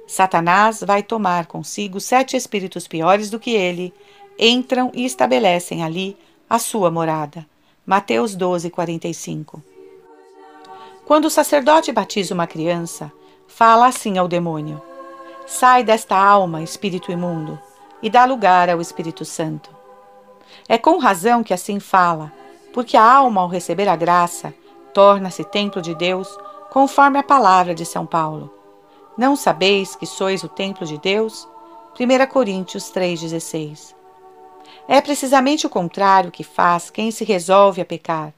Satanás 0.08 0.84
vai 0.84 1.04
tomar 1.04 1.46
consigo 1.46 2.00
sete 2.00 2.36
espíritos 2.36 2.88
piores 2.88 3.30
do 3.30 3.40
que 3.40 3.52
ele, 3.52 3.94
entram 4.40 4.90
e 4.92 5.06
estabelecem 5.06 5.84
ali 5.84 6.18
a 6.50 6.58
sua 6.58 6.90
morada. 6.90 7.46
Mateus 7.90 8.36
12, 8.36 8.70
45. 8.70 9.64
Quando 11.06 11.24
o 11.24 11.30
sacerdote 11.30 11.90
batiza 11.94 12.34
uma 12.34 12.46
criança, 12.46 13.10
fala 13.48 13.88
assim 13.88 14.18
ao 14.18 14.28
demônio: 14.28 14.82
Sai 15.46 15.86
desta 15.86 16.18
alma, 16.18 16.62
espírito 16.62 17.14
imundo, 17.14 17.58
e 18.04 18.10
dá 18.10 18.26
lugar 18.26 18.70
ao 18.70 18.82
Espírito 18.82 19.24
Santo. 19.24 19.74
É 20.68 20.78
com 20.78 20.98
razão 20.98 21.42
que 21.42 21.54
assim 21.54 21.80
fala, 21.80 22.30
porque 22.74 22.98
a 22.98 23.10
alma, 23.10 23.40
ao 23.40 23.48
receber 23.48 23.88
a 23.88 23.96
graça, 23.96 24.54
torna-se 24.94 25.46
templo 25.46 25.82
de 25.82 25.96
Deus, 25.96 26.28
conforme 26.70 27.18
a 27.18 27.24
palavra 27.24 27.74
de 27.74 27.86
São 27.86 28.06
Paulo. 28.06 28.54
Não 29.18 29.34
sabeis 29.34 29.96
que 29.96 30.06
sois 30.06 30.44
o 30.44 30.50
templo 30.50 30.86
de 30.86 30.98
Deus? 30.98 31.48
1 31.98 32.28
Coríntios 32.28 32.92
3,16. 32.92 33.97
É 34.88 35.02
precisamente 35.02 35.68
o 35.68 35.70
contrário 35.70 36.32
que 36.32 36.44
faz 36.44 36.90
quem 36.90 37.12
se 37.12 37.26
resolve 37.26 37.82
a 37.82 37.86
pecar. 37.86 38.34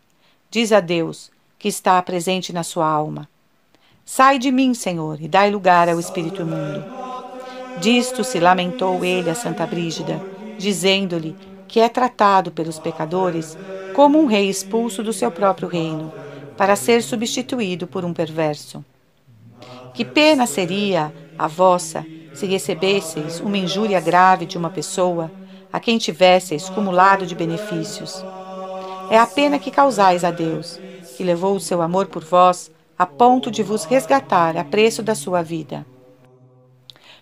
Diz 0.49 0.71
a 0.71 0.79
Deus, 0.79 1.29
que 1.59 1.67
está 1.67 2.01
presente 2.01 2.51
na 2.51 2.63
sua 2.63 2.87
alma: 2.87 3.29
Sai 4.03 4.39
de 4.39 4.51
mim, 4.51 4.73
Senhor, 4.73 5.21
e 5.21 5.27
dai 5.27 5.51
lugar 5.51 5.87
ao 5.87 5.99
espírito 5.99 6.41
imundo. 6.41 6.83
Disto 7.79 8.23
se 8.23 8.39
lamentou 8.39 9.05
ele 9.05 9.29
a 9.29 9.35
Santa 9.35 9.65
Brígida, 9.67 10.19
dizendo-lhe 10.57 11.35
que 11.67 11.79
é 11.79 11.87
tratado 11.87 12.51
pelos 12.51 12.79
pecadores 12.79 13.55
como 13.93 14.19
um 14.19 14.25
rei 14.25 14.49
expulso 14.49 15.03
do 15.03 15.13
seu 15.13 15.29
próprio 15.29 15.67
reino, 15.67 16.11
para 16.57 16.75
ser 16.75 17.03
substituído 17.03 17.85
por 17.85 18.03
um 18.03 18.11
perverso. 18.11 18.83
Que 19.93 20.03
pena 20.03 20.47
seria 20.47 21.13
a 21.37 21.47
vossa 21.47 22.03
se 22.33 22.47
recebesseis 22.47 23.39
uma 23.39 23.57
injúria 23.57 23.99
grave 23.99 24.45
de 24.45 24.57
uma 24.57 24.69
pessoa 24.69 25.31
a 25.71 25.79
quem 25.79 25.97
tivesseis 25.97 26.69
cumulado 26.69 27.25
de 27.25 27.35
benefícios. 27.35 28.23
É 29.09 29.17
a 29.17 29.25
pena 29.25 29.59
que 29.59 29.71
causais 29.71 30.23
a 30.23 30.31
Deus, 30.31 30.79
que 31.15 31.23
levou 31.23 31.55
o 31.55 31.59
seu 31.59 31.81
amor 31.81 32.07
por 32.07 32.23
vós 32.23 32.71
a 32.97 33.05
ponto 33.05 33.49
de 33.49 33.63
vos 33.63 33.85
resgatar 33.85 34.57
a 34.57 34.63
preço 34.63 35.01
da 35.01 35.15
sua 35.15 35.41
vida. 35.41 35.85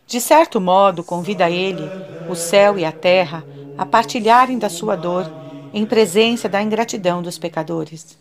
De 0.07 0.19
certo 0.21 0.59
modo, 0.59 1.03
convida 1.03 1.49
ele, 1.49 1.83
o 2.29 2.35
céu 2.35 2.79
e 2.79 2.85
a 2.85 2.91
terra, 2.91 3.43
a 3.77 3.85
partilharem 3.85 4.57
da 4.57 4.69
sua 4.69 4.95
dor 4.95 5.29
em 5.73 5.85
presença 5.85 6.49
da 6.49 6.63
ingratidão 6.63 7.21
dos 7.21 7.37
pecadores. 7.37 8.17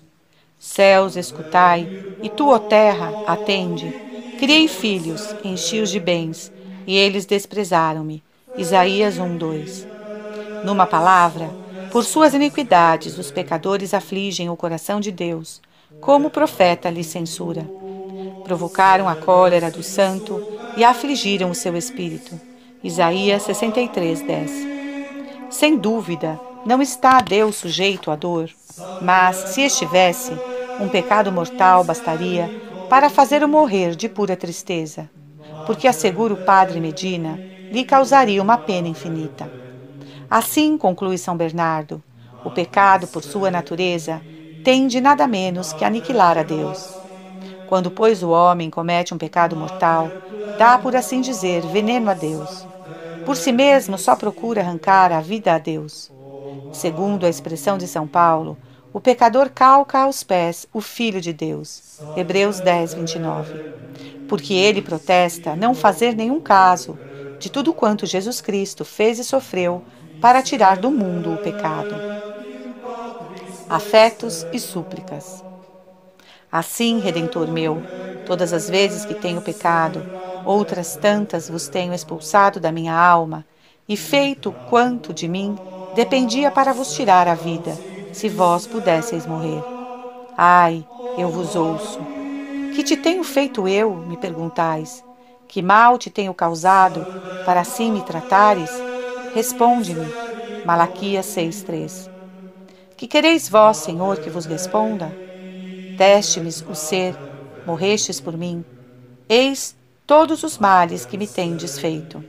Céus, 0.59 1.17
escutai, 1.17 1.89
e 2.23 2.29
tu, 2.29 2.49
ó 2.49 2.59
terra, 2.59 3.23
atende. 3.27 3.91
Criei 4.39 4.69
filhos, 4.69 5.35
enchi-os 5.45 5.91
de 5.91 6.01
bens, 6.01 6.53
e 6.87 6.97
eles 6.97 7.25
desprezaram-me. 7.25 8.23
Isaías 8.57 9.19
1, 9.19 9.37
2. 9.37 9.96
Numa 10.65 10.87
palavra, 10.87 11.51
por 11.91 12.05
suas 12.05 12.35
iniquidades 12.35 13.19
os 13.19 13.31
pecadores 13.31 13.95
afligem 13.95 14.51
o 14.51 14.57
coração 14.57 15.01
de 15.01 15.11
Deus, 15.11 15.61
como 16.01 16.29
o 16.29 16.31
profeta 16.31 16.91
lhe 16.91 17.05
censura. 17.05 17.69
Provocaram 18.45 19.09
a 19.09 19.17
cólera 19.17 19.71
do 19.71 19.83
santo 19.83 20.47
e 20.77 20.85
afligiram 20.85 21.51
o 21.51 21.55
seu 21.55 21.77
espírito. 21.77 22.39
Isaías 22.83 23.43
63, 23.43 24.23
10. 24.23 24.51
Sem 25.51 25.77
dúvida, 25.77 26.39
não 26.65 26.83
está 26.83 27.21
Deus 27.21 27.57
sujeito 27.57 28.11
à 28.11 28.17
dor, 28.17 28.51
mas, 29.01 29.37
se 29.51 29.63
estivesse, 29.63 30.33
um 30.81 30.89
pecado 30.89 31.33
mortal 31.33 31.83
bastaria 31.83 32.51
para 32.91 33.09
fazê-lo 33.09 33.49
morrer 33.49 33.97
de 33.97 34.09
pura 34.09 34.37
tristeza, 34.37 35.09
porque 35.67 35.89
assegura 35.89 36.35
o 36.35 36.45
padre 36.45 36.81
Medina, 36.81 37.41
lhe 37.71 37.85
causaria 37.85 38.43
uma 38.43 38.59
pena 38.59 38.89
infinita. 38.89 39.51
Assim, 40.31 40.77
conclui 40.77 41.19
São 41.19 41.37
Bernardo, 41.37 42.03
o 42.45 42.51
pecado, 42.51 43.07
por 43.07 43.23
sua 43.23 43.51
natureza, 43.51 44.21
tende 44.65 45.01
nada 45.01 45.27
menos 45.27 45.73
que 45.73 45.85
aniquilar 45.85 46.37
a 46.37 46.43
Deus. 46.43 46.89
Quando, 47.69 47.91
pois, 47.91 48.23
o 48.23 48.31
homem 48.31 48.71
comete 48.71 49.15
um 49.15 49.19
pecado 49.19 49.57
mortal, 49.57 50.11
dá, 50.59 50.79
por 50.79 50.95
assim 50.95 51.21
dizer, 51.21 51.63
veneno 51.67 52.11
a 52.11 52.15
Deus. 52.15 52.67
Por 53.25 53.37
si 53.37 53.53
mesmo, 53.53 53.99
só 53.99 54.15
procura 54.15 54.61
arrancar 54.61 55.13
a 55.13 55.21
vida 55.21 55.55
a 55.55 55.59
Deus. 55.59 56.11
Segundo 56.73 57.27
a 57.27 57.29
expressão 57.29 57.77
de 57.77 57.87
São 57.87 58.07
Paulo, 58.07 58.57
o 58.93 59.01
pecador 59.01 59.51
calca 59.51 59.99
aos 59.99 60.23
pés 60.23 60.67
o 60.73 60.81
Filho 60.81 61.21
de 61.21 61.33
Deus. 61.33 62.01
Hebreus 62.17 62.61
10, 62.61 62.95
29. 62.95 63.75
Porque 64.29 64.55
ele 64.55 64.81
protesta 64.81 65.55
não 65.55 65.75
fazer 65.75 66.15
nenhum 66.15 66.41
caso 66.41 66.99
de 67.39 67.51
tudo 67.51 67.75
quanto 67.75 68.07
Jesus 68.07 68.41
Cristo 68.41 68.85
fez 68.85 69.19
e 69.19 69.25
sofreu 69.25 69.83
para 70.21 70.43
tirar 70.43 70.79
do 70.79 70.91
mundo 70.91 71.33
o 71.35 71.39
pecado. 71.39 72.03
Afetos 73.69 74.47
e 74.53 74.59
súplicas. 74.59 75.45
Assim, 76.51 76.99
Redentor 76.99 77.51
meu, 77.51 77.85
todas 78.25 78.53
as 78.53 78.69
vezes 78.69 79.05
que 79.05 79.15
tenho 79.15 79.43
pecado, 79.43 80.07
outras 80.45 80.97
tantas 80.97 81.49
vos 81.49 81.69
tenho 81.69 81.93
expulsado 81.93 82.61
da 82.61 82.73
minha 82.73 82.95
alma 82.95 83.45
e 83.89 83.97
feito 83.97 84.53
quanto 84.65 85.13
de 85.13 85.29
mim 85.29 85.59
dependia 85.93 86.51
para 86.51 86.73
vos 86.73 86.93
tirar 86.93 87.29
a 87.29 87.35
vida, 87.35 87.83
se 88.11 88.29
vós 88.29 88.67
pudesseis 88.67 89.27
morrer. 89.27 89.67
Ai, 90.37 90.87
eu 91.17 91.31
vos 91.31 91.55
ouço. 91.57 92.09
Que 92.71 92.83
te 92.85 92.97
tenho 92.97 93.25
feito 93.25 93.69
eu, 93.69 93.97
me 93.97 94.17
perguntais? 94.17 95.05
Que 95.49 95.63
mal 95.63 95.99
te 95.99 96.11
tenho 96.11 96.35
causado, 96.35 97.09
para 97.45 97.61
assim 97.61 97.91
me 97.93 98.03
tratares? 98.03 98.85
Responde-me. 99.37 100.07
Malaquias 100.65 101.27
6,3 101.27 102.09
Que 102.97 103.07
quereis 103.07 103.51
vós, 103.51 103.77
Senhor, 103.77 104.17
que 104.17 104.31
vos 104.31 104.47
responda? 104.47 105.15
Deste-me 105.95 106.49
o 106.67 106.75
ser, 106.75 107.15
morrestes 107.67 108.19
por 108.19 108.35
mim. 108.35 108.65
Eis 109.29 109.77
todos 110.07 110.43
os 110.43 110.57
males 110.57 111.05
que 111.05 111.19
me 111.19 111.27
tendes 111.27 111.79
feito. 111.79 112.25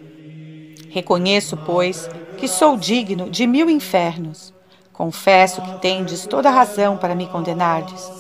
Reconheço, 0.90 1.56
pois, 1.56 2.10
que 2.38 2.46
sou 2.46 2.76
digno 2.76 3.30
de 3.30 3.48
mil 3.48 3.70
infernos. 3.70 4.54
Confesso 4.92 5.62
que 5.62 5.80
tendes 5.80 6.28
toda 6.28 6.50
razão 6.50 6.98
para 6.98 7.16
me 7.16 7.26
condenardes. 7.28 8.12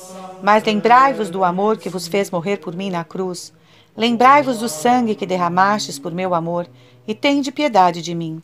Mas 0.42 0.64
lembrai-vos 0.64 1.30
do 1.30 1.44
amor 1.44 1.78
que 1.78 1.90
vos 1.90 2.08
fez 2.08 2.32
morrer 2.32 2.56
por 2.60 2.74
mim 2.74 2.90
na 2.90 3.04
cruz. 3.04 3.52
Lembrai-vos 3.98 4.60
do 4.60 4.70
sangue 4.70 5.14
que 5.14 5.26
derramastes 5.26 6.00
por 6.00 6.14
meu 6.14 6.34
amor, 6.34 6.70
e 7.06 7.14
tende 7.14 7.52
piedade 7.52 8.02
de 8.02 8.16
mim. 8.16 8.42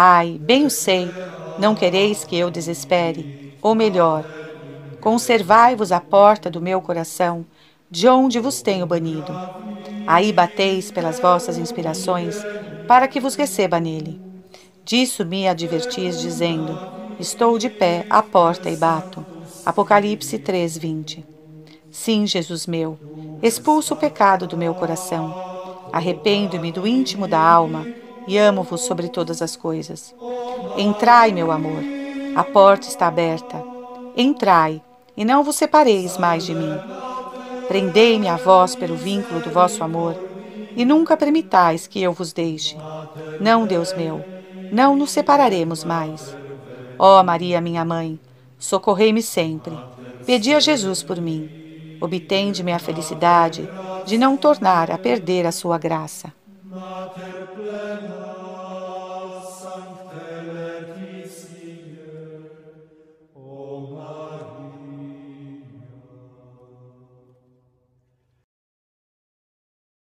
Ai, 0.00 0.38
bem 0.40 0.64
o 0.64 0.70
sei, 0.70 1.10
não 1.58 1.74
quereis 1.74 2.22
que 2.22 2.36
eu 2.36 2.52
desespere. 2.52 3.52
Ou 3.60 3.74
melhor, 3.74 4.24
conservai-vos 5.00 5.90
à 5.90 6.00
porta 6.00 6.48
do 6.48 6.62
meu 6.62 6.80
coração, 6.80 7.44
de 7.90 8.06
onde 8.06 8.38
vos 8.38 8.62
tenho 8.62 8.86
banido. 8.86 9.32
Aí 10.06 10.32
bateis 10.32 10.92
pelas 10.92 11.18
vossas 11.18 11.58
inspirações, 11.58 12.36
para 12.86 13.08
que 13.08 13.18
vos 13.18 13.34
receba 13.34 13.80
nele. 13.80 14.20
Disso 14.84 15.24
me 15.24 15.48
advertis, 15.48 16.20
dizendo: 16.20 16.78
Estou 17.18 17.58
de 17.58 17.68
pé 17.68 18.06
à 18.08 18.22
porta 18.22 18.70
e 18.70 18.76
bato. 18.76 19.26
Apocalipse 19.66 20.38
3:20. 20.38 21.24
Sim, 21.90 22.24
Jesus 22.24 22.68
meu, 22.68 22.96
expulso 23.42 23.94
o 23.94 23.96
pecado 23.96 24.46
do 24.46 24.56
meu 24.56 24.74
coração. 24.74 25.34
Arrependo-me 25.92 26.70
do 26.70 26.86
íntimo 26.86 27.26
da 27.26 27.40
alma 27.40 27.84
e 28.28 28.36
amo-vos 28.36 28.82
sobre 28.82 29.08
todas 29.08 29.40
as 29.40 29.56
coisas. 29.56 30.14
Entrai, 30.76 31.32
meu 31.32 31.50
amor, 31.50 31.82
a 32.36 32.44
porta 32.44 32.86
está 32.86 33.06
aberta. 33.08 33.64
Entrai, 34.14 34.82
e 35.16 35.24
não 35.24 35.42
vos 35.42 35.56
separeis 35.56 36.18
mais 36.18 36.44
de 36.44 36.54
mim. 36.54 36.78
Prendei-me 37.66 38.28
a 38.28 38.36
vós 38.36 38.76
pelo 38.76 38.96
vínculo 38.96 39.40
do 39.40 39.50
vosso 39.50 39.82
amor, 39.82 40.14
e 40.76 40.84
nunca 40.84 41.16
permitais 41.16 41.86
que 41.86 42.02
eu 42.02 42.12
vos 42.12 42.32
deixe. 42.32 42.76
Não, 43.40 43.66
Deus 43.66 43.94
meu, 43.94 44.22
não 44.70 44.94
nos 44.94 45.10
separaremos 45.10 45.82
mais. 45.82 46.36
Ó 46.98 47.22
Maria, 47.22 47.60
minha 47.60 47.84
mãe, 47.84 48.20
socorrei-me 48.58 49.22
sempre. 49.22 49.76
Pedi 50.26 50.54
a 50.54 50.60
Jesus 50.60 51.02
por 51.02 51.20
mim. 51.20 51.98
Obtende-me 52.00 52.72
a 52.72 52.78
felicidade 52.78 53.68
de 54.04 54.18
não 54.18 54.36
tornar 54.36 54.90
a 54.90 54.98
perder 54.98 55.46
a 55.46 55.52
sua 55.52 55.78
graça. 55.78 56.32
Mater 56.70 57.46
plena. 57.56 58.47